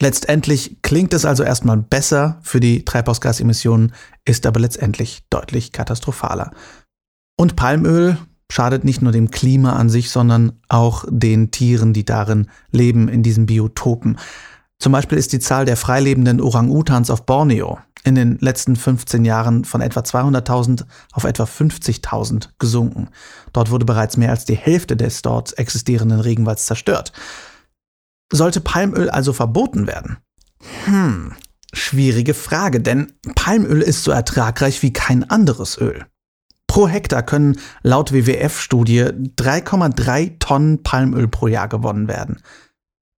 Letztendlich 0.00 0.80
klingt 0.82 1.12
es 1.12 1.24
also 1.24 1.42
erstmal 1.42 1.78
besser 1.78 2.38
für 2.42 2.60
die 2.60 2.84
Treibhausgasemissionen, 2.84 3.94
ist 4.24 4.46
aber 4.46 4.60
letztendlich 4.60 5.22
deutlich 5.30 5.72
katastrophaler. 5.72 6.52
Und 7.36 7.56
Palmöl 7.56 8.18
schadet 8.50 8.84
nicht 8.84 9.02
nur 9.02 9.12
dem 9.12 9.30
Klima 9.30 9.74
an 9.74 9.90
sich, 9.90 10.10
sondern 10.10 10.52
auch 10.68 11.04
den 11.08 11.50
Tieren, 11.50 11.92
die 11.92 12.04
darin 12.04 12.48
leben, 12.70 13.08
in 13.08 13.22
diesen 13.22 13.46
Biotopen. 13.46 14.18
Zum 14.78 14.92
Beispiel 14.92 15.18
ist 15.18 15.32
die 15.32 15.40
Zahl 15.40 15.64
der 15.64 15.76
freilebenden 15.76 16.40
Orang-Utans 16.40 17.10
auf 17.10 17.26
Borneo 17.26 17.78
in 18.04 18.14
den 18.14 18.38
letzten 18.38 18.76
15 18.76 19.24
Jahren 19.24 19.64
von 19.64 19.80
etwa 19.80 20.00
200.000 20.00 20.84
auf 21.12 21.24
etwa 21.24 21.44
50.000 21.44 22.50
gesunken. 22.58 23.08
Dort 23.52 23.70
wurde 23.70 23.84
bereits 23.84 24.16
mehr 24.16 24.30
als 24.30 24.44
die 24.44 24.56
Hälfte 24.56 24.96
des 24.96 25.22
dort 25.22 25.58
existierenden 25.58 26.20
Regenwalds 26.20 26.66
zerstört. 26.66 27.12
Sollte 28.32 28.60
Palmöl 28.60 29.10
also 29.10 29.32
verboten 29.32 29.86
werden? 29.86 30.18
Hm, 30.84 31.32
schwierige 31.72 32.34
Frage, 32.34 32.80
denn 32.80 33.12
Palmöl 33.34 33.82
ist 33.82 34.04
so 34.04 34.10
ertragreich 34.10 34.82
wie 34.82 34.92
kein 34.92 35.28
anderes 35.28 35.78
Öl. 35.78 36.06
Pro 36.68 36.86
Hektar 36.86 37.24
können 37.24 37.58
laut 37.82 38.12
WWF-Studie 38.12 39.02
3,3 39.02 40.38
Tonnen 40.38 40.82
Palmöl 40.84 41.26
pro 41.26 41.48
Jahr 41.48 41.66
gewonnen 41.66 42.06
werden. 42.06 42.40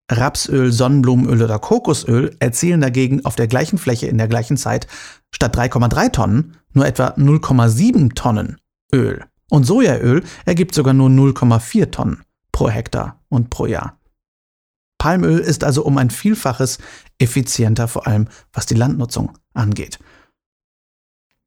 Rapsöl, 0.09 0.71
Sonnenblumenöl 0.71 1.43
oder 1.43 1.59
Kokosöl 1.59 2.35
erzielen 2.39 2.79
dagegen 2.79 3.25
auf 3.25 3.35
der 3.35 3.47
gleichen 3.47 3.77
Fläche 3.77 4.07
in 4.07 4.17
der 4.17 4.27
gleichen 4.27 4.55
Zeit 4.55 4.87
statt 5.31 5.57
3,3 5.57 6.11
Tonnen 6.11 6.57
nur 6.73 6.85
etwa 6.85 7.09
0,7 7.09 8.15
Tonnen 8.15 8.57
Öl. 8.93 9.25
Und 9.49 9.65
Sojaöl 9.65 10.23
ergibt 10.45 10.73
sogar 10.73 10.93
nur 10.93 11.09
0,4 11.09 11.91
Tonnen 11.91 12.23
pro 12.51 12.69
Hektar 12.69 13.19
und 13.29 13.49
pro 13.49 13.65
Jahr. 13.65 13.99
Palmöl 14.99 15.39
ist 15.39 15.63
also 15.63 15.83
um 15.83 15.97
ein 15.97 16.11
Vielfaches 16.11 16.77
effizienter, 17.17 17.87
vor 17.87 18.05
allem 18.05 18.27
was 18.53 18.67
die 18.67 18.75
Landnutzung 18.75 19.31
angeht. 19.53 19.97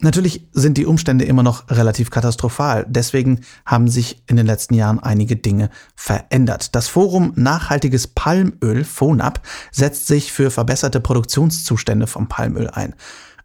Natürlich 0.02 0.48
sind 0.50 0.78
die 0.78 0.86
Umstände 0.86 1.24
immer 1.24 1.44
noch 1.44 1.70
relativ 1.70 2.10
katastrophal. 2.10 2.84
Deswegen 2.88 3.40
haben 3.64 3.86
sich 3.86 4.24
in 4.26 4.34
den 4.34 4.46
letzten 4.46 4.74
Jahren 4.74 4.98
einige 4.98 5.36
Dinge 5.36 5.70
verändert. 5.94 6.74
Das 6.74 6.88
Forum 6.88 7.32
Nachhaltiges 7.36 8.08
Palmöl, 8.08 8.82
FONAP, 8.82 9.40
setzt 9.70 10.08
sich 10.08 10.32
für 10.32 10.50
verbesserte 10.50 10.98
Produktionszustände 10.98 12.08
vom 12.08 12.28
Palmöl 12.28 12.68
ein. 12.68 12.96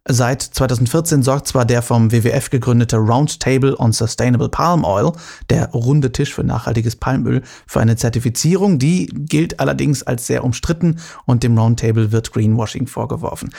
Seit 0.09 0.41
2014 0.41 1.21
sorgt 1.21 1.47
zwar 1.47 1.65
der 1.65 1.83
vom 1.83 2.11
WWF 2.11 2.49
gegründete 2.49 2.95
Roundtable 2.95 3.77
on 3.77 3.91
Sustainable 3.91 4.49
Palm 4.49 4.83
Oil, 4.83 5.11
der 5.51 5.69
runde 5.71 6.11
Tisch 6.11 6.33
für 6.33 6.45
nachhaltiges 6.45 6.95
Palmöl, 6.95 7.43
für 7.67 7.81
eine 7.81 7.97
Zertifizierung, 7.97 8.79
die 8.79 9.07
gilt 9.13 9.59
allerdings 9.59 10.03
als 10.03 10.25
sehr 10.25 10.43
umstritten 10.43 10.99
und 11.25 11.43
dem 11.43 11.57
Roundtable 11.57 12.13
wird 12.13 12.31
Greenwashing 12.31 12.87
vorgeworfen. 12.87 13.49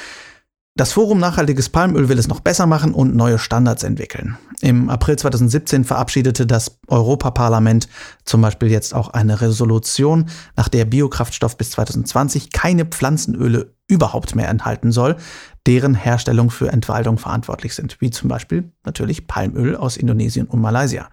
Das 0.79 0.93
Forum 0.93 1.19
Nachhaltiges 1.19 1.71
Palmöl 1.71 2.09
will 2.09 2.21
es 2.21 2.29
noch 2.29 2.38
besser 2.38 2.64
machen 2.64 2.95
und 2.95 3.17
neue 3.17 3.41
Standards 3.41 3.83
entwickeln. 3.83 4.38
Im 4.61 4.91
April 4.91 5.19
2017 5.19 5.83
verabschiedete 5.83 6.47
das 6.47 6.79
Europaparlament 6.87 7.88
zum 8.25 8.43
Beispiel 8.43 8.71
jetzt 8.71 8.95
auch 8.95 9.09
eine 9.09 9.41
Resolution, 9.41 10.27
nach 10.55 10.69
der 10.69 10.85
Biokraftstoff 10.85 11.57
bis 11.57 11.73
2020 11.73 12.53
keine 12.53 12.85
Pflanzenöle 12.85 13.75
überhaupt 13.88 14.37
mehr 14.37 14.49
enthalten 14.51 14.93
soll, 14.93 15.17
deren 15.67 15.97
Herstellung 15.97 16.49
für 16.49 16.71
Entwaldung 16.71 17.19
verantwortlich 17.19 17.75
sind, 17.75 18.01
wie 18.01 18.11
zum 18.11 18.29
Beispiel 18.29 18.71
natürlich 18.85 19.27
Palmöl 19.27 19.75
aus 19.75 19.97
Indonesien 19.97 20.47
und 20.47 20.61
Malaysia. 20.61 21.11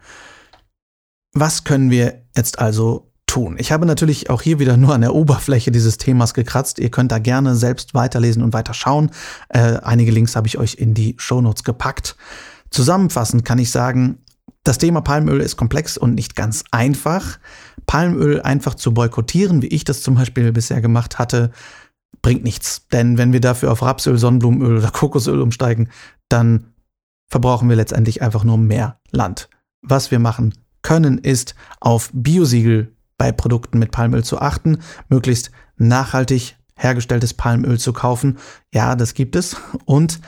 Was 1.34 1.64
können 1.64 1.90
wir 1.90 2.22
jetzt 2.36 2.60
also 2.60 3.12
tun. 3.36 3.58
Ich 3.60 3.74
habe 3.74 3.86
natürlich 3.86 4.30
auch 4.30 4.42
hier 4.42 4.60
wieder 4.60 4.78
nur 4.78 4.94
an 4.94 5.02
der 5.02 5.14
Oberfläche 5.14 5.70
dieses 5.70 5.98
Themas 5.98 6.34
gekratzt. 6.34 6.80
Ihr 6.80 6.90
könnt 6.90 7.12
da 7.12 7.20
gerne 7.20 7.54
selbst 7.56 7.94
weiterlesen 7.94 8.42
und 8.42 8.54
weiter 8.54 8.74
schauen. 8.74 9.12
Äh, 9.50 9.80
einige 9.84 10.12
Links 10.12 10.38
habe 10.38 10.48
ich 10.48 10.58
euch 10.58 10.76
in 10.76 10.94
die 10.94 11.16
Shownotes 11.18 11.66
gepackt. 11.66 12.16
Zusammenfassend 12.70 13.44
kann 13.44 13.60
ich 13.60 13.72
sagen, 13.72 14.20
das 14.64 14.78
Thema 14.78 15.02
Palmöl 15.02 15.42
ist 15.42 15.58
komplex 15.58 15.98
und 15.98 16.16
nicht 16.16 16.38
ganz 16.38 16.64
einfach. 16.72 17.38
Palmöl 17.88 18.42
einfach 18.42 18.76
zu 18.76 18.94
boykottieren, 18.94 19.62
wie 19.62 19.68
ich 19.68 19.84
das 19.84 20.02
zum 20.02 20.16
Beispiel 20.16 20.54
bisher 20.54 20.80
gemacht 20.80 21.20
hatte, 21.20 21.52
bringt 22.22 22.46
nichts. 22.46 22.88
Denn 22.94 23.18
wenn 23.18 23.34
wir 23.34 23.42
dafür 23.42 23.70
auf 23.70 23.82
Rapsöl, 23.82 24.18
Sonnenblumenöl 24.18 24.78
oder 24.78 24.92
Kokosöl 24.92 25.42
umsteigen, 25.42 25.90
dann 26.30 26.68
verbrauchen 27.28 27.68
wir 27.68 27.76
letztendlich 27.76 28.22
einfach 28.22 28.46
nur 28.46 28.58
mehr 28.58 29.02
Land. 29.12 29.50
Was 29.82 30.10
wir 30.10 30.20
machen 30.20 30.54
können, 30.82 31.18
ist 31.18 31.54
auf 31.82 32.12
Biosiegel 32.14 32.95
bei 33.18 33.32
Produkten 33.32 33.80
mit 33.80 33.92
Palmöl 33.92 34.24
zu 34.24 34.40
achten, 34.40 34.80
möglichst 35.10 35.52
nachhaltig 35.78 36.58
hergestelltes 36.76 37.34
Palmöl 37.34 37.80
zu 37.80 37.94
kaufen. 37.94 38.38
Ja, 38.74 38.96
das 38.96 39.14
gibt 39.14 39.36
es. 39.36 39.56
Und 39.86 40.20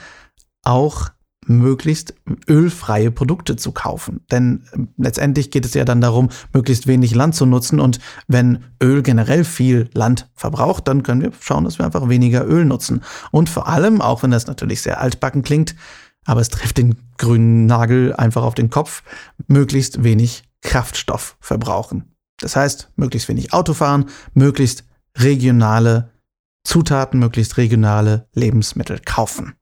auch 0.64 1.10
möglichst 1.48 2.14
ölfreie 2.48 3.10
Produkte 3.10 3.56
zu 3.56 3.72
kaufen. 3.72 4.20
Denn 4.30 4.64
äh, 4.72 4.80
letztendlich 4.98 5.50
geht 5.50 5.64
es 5.64 5.74
ja 5.74 5.84
dann 5.84 6.00
darum, 6.00 6.28
möglichst 6.52 6.86
wenig 6.86 7.14
Land 7.14 7.34
zu 7.34 7.46
nutzen. 7.46 7.80
Und 7.80 8.00
wenn 8.26 8.64
Öl 8.82 9.02
generell 9.02 9.44
viel 9.44 9.88
Land 9.94 10.28
verbraucht, 10.34 10.86
dann 10.88 11.02
können 11.02 11.22
wir 11.22 11.32
schauen, 11.40 11.64
dass 11.64 11.78
wir 11.78 11.86
einfach 11.86 12.08
weniger 12.08 12.46
Öl 12.46 12.64
nutzen. 12.64 13.02
Und 13.30 13.48
vor 13.48 13.66
allem, 13.66 14.00
auch 14.00 14.22
wenn 14.22 14.30
das 14.30 14.46
natürlich 14.46 14.82
sehr 14.82 15.00
altbacken 15.00 15.42
klingt, 15.42 15.74
aber 16.26 16.42
es 16.42 16.50
trifft 16.50 16.76
den 16.76 16.96
grünen 17.16 17.64
Nagel 17.64 18.14
einfach 18.14 18.42
auf 18.42 18.54
den 18.54 18.68
Kopf, 18.68 19.02
möglichst 19.46 20.04
wenig 20.04 20.44
Kraftstoff 20.60 21.38
verbrauchen. 21.40 22.12
Das 22.38 22.56
heißt, 22.56 22.92
möglichst 22.96 23.28
wenig 23.28 23.52
Auto 23.52 23.74
fahren, 23.74 24.06
möglichst 24.34 24.84
regionale 25.16 26.10
Zutaten, 26.64 27.18
möglichst 27.18 27.56
regionale 27.56 28.28
Lebensmittel 28.32 29.00
kaufen. 29.04 29.54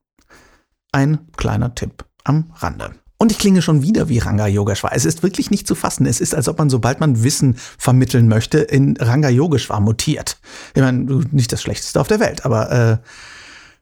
Ein 0.91 1.27
kleiner 1.35 1.75
Tipp 1.75 2.05
am 2.23 2.51
Rande. 2.55 2.95
Und 3.19 3.31
ich 3.31 3.39
klinge 3.39 3.63
schon 3.63 3.81
wieder 3.81 4.09
wie 4.09 4.19
Ranga 4.19 4.45
Yogeshwar. 4.45 4.91
Es 4.93 5.05
ist 5.05 5.23
wirklich 5.23 5.49
nicht 5.49 5.67
zu 5.67 5.73
fassen. 5.73 6.05
Es 6.05 6.21
ist, 6.21 6.35
als 6.35 6.47
ob 6.47 6.59
man, 6.59 6.69
sobald 6.69 6.99
man 6.99 7.23
Wissen 7.23 7.55
vermitteln 7.55 8.27
möchte, 8.27 8.59
in 8.59 8.95
Ranga 8.97 9.29
Yogeshwar 9.29 9.79
mutiert. 9.79 10.37
Ich 10.75 10.81
meine, 10.81 11.23
nicht 11.31 11.51
das 11.51 11.61
Schlechteste 11.61 11.99
auf 11.99 12.07
der 12.07 12.19
Welt, 12.19 12.45
aber 12.45 12.71
äh, 12.71 12.97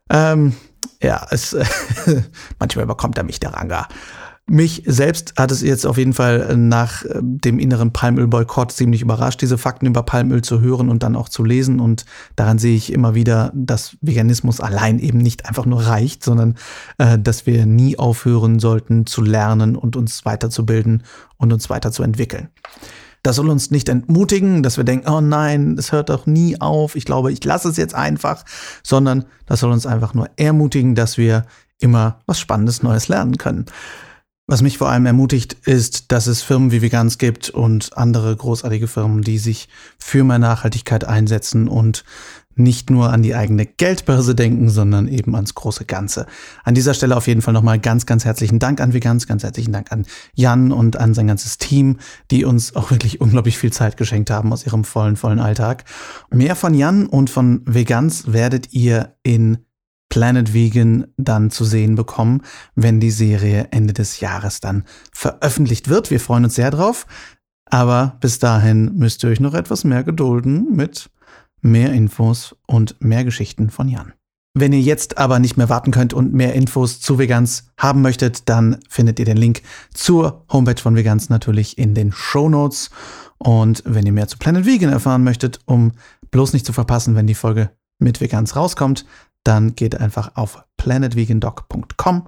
ähm, 0.10 0.54
ja, 1.02 1.28
es, 1.32 1.56
manchmal 2.60 2.86
überkommt 2.86 3.18
er 3.18 3.26
mich, 3.26 3.40
der 3.42 3.54
Ranga. 3.54 3.90
Mich 4.48 4.84
selbst 4.86 5.34
hat 5.38 5.50
es 5.50 5.62
jetzt 5.62 5.88
auf 5.88 5.98
jeden 5.98 6.14
Fall 6.14 6.56
nach 6.56 7.04
äh, 7.04 7.20
dem 7.20 7.58
inneren 7.58 7.92
Palmöl-Boykott 7.92 8.72
ziemlich 8.72 9.02
überrascht, 9.02 9.42
diese 9.42 9.58
Fakten 9.58 9.88
über 9.88 10.04
Palmöl 10.04 10.44
zu 10.44 10.62
hören 10.62 10.90
und 10.90 11.02
dann 11.02 11.16
auch 11.16 11.30
zu 11.30 11.44
lesen. 11.44 11.80
Und 11.80 12.06
daran 12.36 12.60
sehe 12.60 12.76
ich 12.76 12.94
immer 12.94 13.16
wieder, 13.16 13.52
dass 13.56 13.98
Veganismus 14.02 14.62
allein 14.62 15.00
eben 15.00 15.18
nicht 15.18 15.48
einfach 15.48 15.66
nur 15.66 15.88
reicht, 15.88 16.24
sondern 16.24 16.56
äh, 17.00 17.18
dass 17.18 17.48
wir 17.48 17.66
nie 17.66 17.98
aufhören 17.98 18.60
sollten 18.60 19.08
zu 19.08 19.24
lernen 19.24 19.76
und 19.76 19.96
uns 19.96 20.26
weiterzubilden 20.26 21.02
und 21.38 21.52
uns 21.52 21.72
weiterzuentwickeln. 21.72 22.50
Das 23.24 23.38
soll 23.38 23.50
uns 23.50 23.72
nicht 23.72 23.90
entmutigen, 23.90 24.62
dass 24.62 24.78
wir 24.78 24.84
denken, 24.84 25.10
oh 25.10 25.22
nein, 25.22 25.76
es 25.80 25.92
hört 25.92 26.10
doch 26.10 26.28
nie 26.28 26.62
auf, 26.62 26.96
ich 26.96 27.06
glaube, 27.06 27.32
ich 27.32 27.44
lasse 27.44 27.70
es 27.70 27.78
jetzt 27.78 27.96
einfach, 27.96 28.46
sondern 28.84 29.26
das 29.48 29.62
soll 29.62 29.72
uns 29.72 29.88
einfach 29.88 30.14
nur 30.14 30.30
ermutigen, 30.38 30.94
dass 30.94 31.18
wir 31.18 31.48
immer 31.80 32.20
was 32.28 32.40
Spannendes 32.40 32.84
Neues 32.84 33.08
lernen 33.08 33.40
können. 33.40 33.66
Was 34.48 34.62
mich 34.62 34.78
vor 34.78 34.90
allem 34.90 35.08
ermutigt, 35.08 35.54
ist, 35.66 36.12
dass 36.12 36.28
es 36.28 36.44
Firmen 36.44 36.72
wie 36.72 36.84
Vegans 36.84 37.18
gibt 37.18 37.50
und 37.50 37.98
andere 37.98 38.36
großartige 38.36 38.88
Firmen, 38.88 39.24
die 39.24 39.40
sich 39.40 39.70
für 39.98 40.24
mehr 40.24 40.38
Nachhaltigkeit 40.38 41.04
einsetzen 41.04 41.68
und 41.68 42.04
nicht 42.54 42.92
nur 42.92 43.12
an 43.12 43.24
die 43.24 43.34
eigene 43.34 43.66
Geldbörse 43.66 44.36
denken, 44.36 44.70
sondern 44.70 45.08
eben 45.08 45.36
ans 45.36 45.56
große 45.56 45.86
Ganze. 45.86 46.28
An 46.64 46.76
dieser 46.76 46.94
Stelle 46.94 47.18
auf 47.18 47.28
jeden 47.28 47.42
Fall 47.42 47.56
nochmal 47.56 47.80
ganz, 47.80 48.06
ganz 48.06 48.24
herzlichen 48.24 48.60
Dank 48.60 48.82
an 48.82 48.94
Vegans, 48.94 49.26
ganz 49.26 49.44
herzlichen 49.44 49.74
Dank 49.74 49.92
an 49.92 50.06
Jan 50.36 50.72
und 50.72 50.96
an 50.96 51.16
sein 51.16 51.28
ganzes 51.28 51.58
Team, 51.58 51.98
die 52.30 52.46
uns 52.46 52.76
auch 52.76 52.92
wirklich 52.92 53.20
unglaublich 53.22 53.58
viel 53.58 53.74
Zeit 53.74 53.98
geschenkt 53.98 54.30
haben 54.30 54.54
aus 54.54 54.66
ihrem 54.66 54.84
vollen, 54.84 55.16
vollen 55.18 55.40
Alltag. 55.40 55.86
Mehr 56.30 56.56
von 56.56 56.76
Jan 56.76 57.08
und 57.08 57.32
von 57.32 57.62
Vegans 57.66 58.32
werdet 58.32 58.74
ihr 58.74 59.16
in 59.24 59.58
Planet 60.16 60.54
Vegan 60.54 61.08
dann 61.18 61.52
zu 61.52 61.66
sehen 61.66 61.96
bekommen, 61.96 62.42
wenn 62.74 63.02
die 63.02 63.12
Serie 63.12 63.68
Ende 63.72 63.92
des 63.92 64.22
Jahres 64.22 64.62
dann 64.62 64.86
veröffentlicht 65.12 65.90
wird. 65.90 66.10
Wir 66.10 66.22
freuen 66.22 66.46
uns 66.46 66.56
sehr 66.56 66.72
drauf. 66.72 67.06
Aber 67.70 68.16
bis 68.22 68.40
dahin 68.40 68.96
müsst 68.96 69.24
ihr 69.24 69.30
euch 69.30 69.42
noch 69.42 69.54
etwas 69.54 69.84
mehr 69.84 70.06
gedulden 70.06 70.74
mit 70.74 71.10
mehr 71.60 71.92
Infos 71.92 72.56
und 72.66 72.96
mehr 73.02 73.26
Geschichten 73.26 73.70
von 73.70 73.90
Jan. 73.90 74.14
Wenn 74.54 74.72
ihr 74.72 74.80
jetzt 74.80 75.18
aber 75.18 75.40
nicht 75.40 75.58
mehr 75.58 75.68
warten 75.68 75.92
könnt 75.92 76.14
und 76.14 76.34
mehr 76.34 76.54
Infos 76.54 77.02
zu 77.02 77.20
Vegans 77.20 77.74
haben 77.78 78.02
möchtet, 78.02 78.48
dann 78.48 78.80
findet 78.88 79.20
ihr 79.20 79.26
den 79.26 79.36
Link 79.36 79.64
zur 79.94 80.46
Homepage 80.50 80.82
von 80.82 80.96
Vegans 80.96 81.28
natürlich 81.28 81.78
in 81.78 81.94
den 81.94 82.14
Show 82.14 82.48
Notes. 82.48 82.90
Und 83.38 83.84
wenn 83.86 84.06
ihr 84.06 84.14
mehr 84.14 84.30
zu 84.30 84.38
Planet 84.38 84.66
Vegan 84.66 84.94
erfahren 84.94 85.26
möchtet, 85.26 85.60
um 85.66 85.92
bloß 86.32 86.54
nicht 86.54 86.66
zu 86.66 86.72
verpassen, 86.72 87.16
wenn 87.16 87.28
die 87.28 87.36
Folge 87.36 87.72
mit 88.00 88.22
Vegans 88.22 88.56
rauskommt, 88.56 89.06
dann 89.46 89.76
geht 89.76 90.00
einfach 90.00 90.36
auf 90.36 90.66
planetvegandoc.com. 90.78 92.28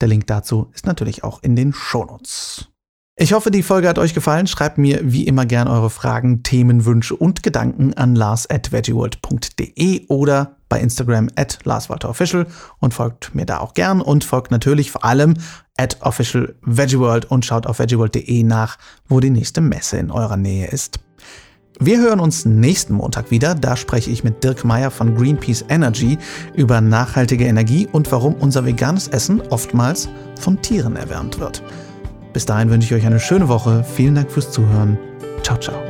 Der 0.00 0.08
Link 0.08 0.26
dazu 0.28 0.70
ist 0.72 0.86
natürlich 0.86 1.24
auch 1.24 1.42
in 1.42 1.56
den 1.56 1.72
Shownotes. 1.72 2.68
Ich 3.16 3.34
hoffe, 3.34 3.50
die 3.50 3.62
Folge 3.62 3.86
hat 3.86 3.98
euch 3.98 4.14
gefallen. 4.14 4.46
Schreibt 4.46 4.78
mir 4.78 5.00
wie 5.02 5.26
immer 5.26 5.44
gern 5.44 5.68
eure 5.68 5.90
Fragen, 5.90 6.42
Themen, 6.42 6.86
Wünsche 6.86 7.14
und 7.14 7.42
Gedanken 7.42 7.92
an 7.92 8.14
lars 8.14 8.48
at 8.48 8.72
veggieworld.de 8.72 10.06
oder 10.08 10.56
bei 10.70 10.80
Instagram 10.80 11.28
at 11.36 11.58
larswalterofficial 11.64 12.46
und 12.78 12.94
folgt 12.94 13.34
mir 13.34 13.44
da 13.44 13.58
auch 13.58 13.74
gern 13.74 14.00
und 14.00 14.24
folgt 14.24 14.50
natürlich 14.50 14.90
vor 14.90 15.04
allem 15.04 15.34
at 15.76 15.98
official 16.00 16.54
und 17.28 17.44
schaut 17.44 17.66
auf 17.66 17.78
veggieworld.de 17.78 18.42
nach, 18.42 18.78
wo 19.06 19.20
die 19.20 19.30
nächste 19.30 19.60
Messe 19.60 19.98
in 19.98 20.10
eurer 20.10 20.38
Nähe 20.38 20.68
ist. 20.68 21.00
Wir 21.82 21.98
hören 21.98 22.20
uns 22.20 22.44
nächsten 22.44 22.92
Montag 22.92 23.30
wieder. 23.30 23.54
Da 23.54 23.74
spreche 23.74 24.10
ich 24.10 24.22
mit 24.22 24.44
Dirk 24.44 24.66
Meyer 24.66 24.90
von 24.90 25.14
Greenpeace 25.14 25.64
Energy 25.70 26.18
über 26.54 26.82
nachhaltige 26.82 27.46
Energie 27.46 27.88
und 27.90 28.12
warum 28.12 28.34
unser 28.34 28.66
veganes 28.66 29.08
Essen 29.08 29.40
oftmals 29.48 30.10
von 30.38 30.60
Tieren 30.60 30.96
erwärmt 30.96 31.40
wird. 31.40 31.62
Bis 32.34 32.44
dahin 32.44 32.68
wünsche 32.68 32.94
ich 32.94 33.00
euch 33.00 33.06
eine 33.06 33.18
schöne 33.18 33.48
Woche. 33.48 33.82
Vielen 33.96 34.14
Dank 34.14 34.30
fürs 34.30 34.52
Zuhören. 34.52 34.98
Ciao, 35.42 35.58
ciao. 35.58 35.89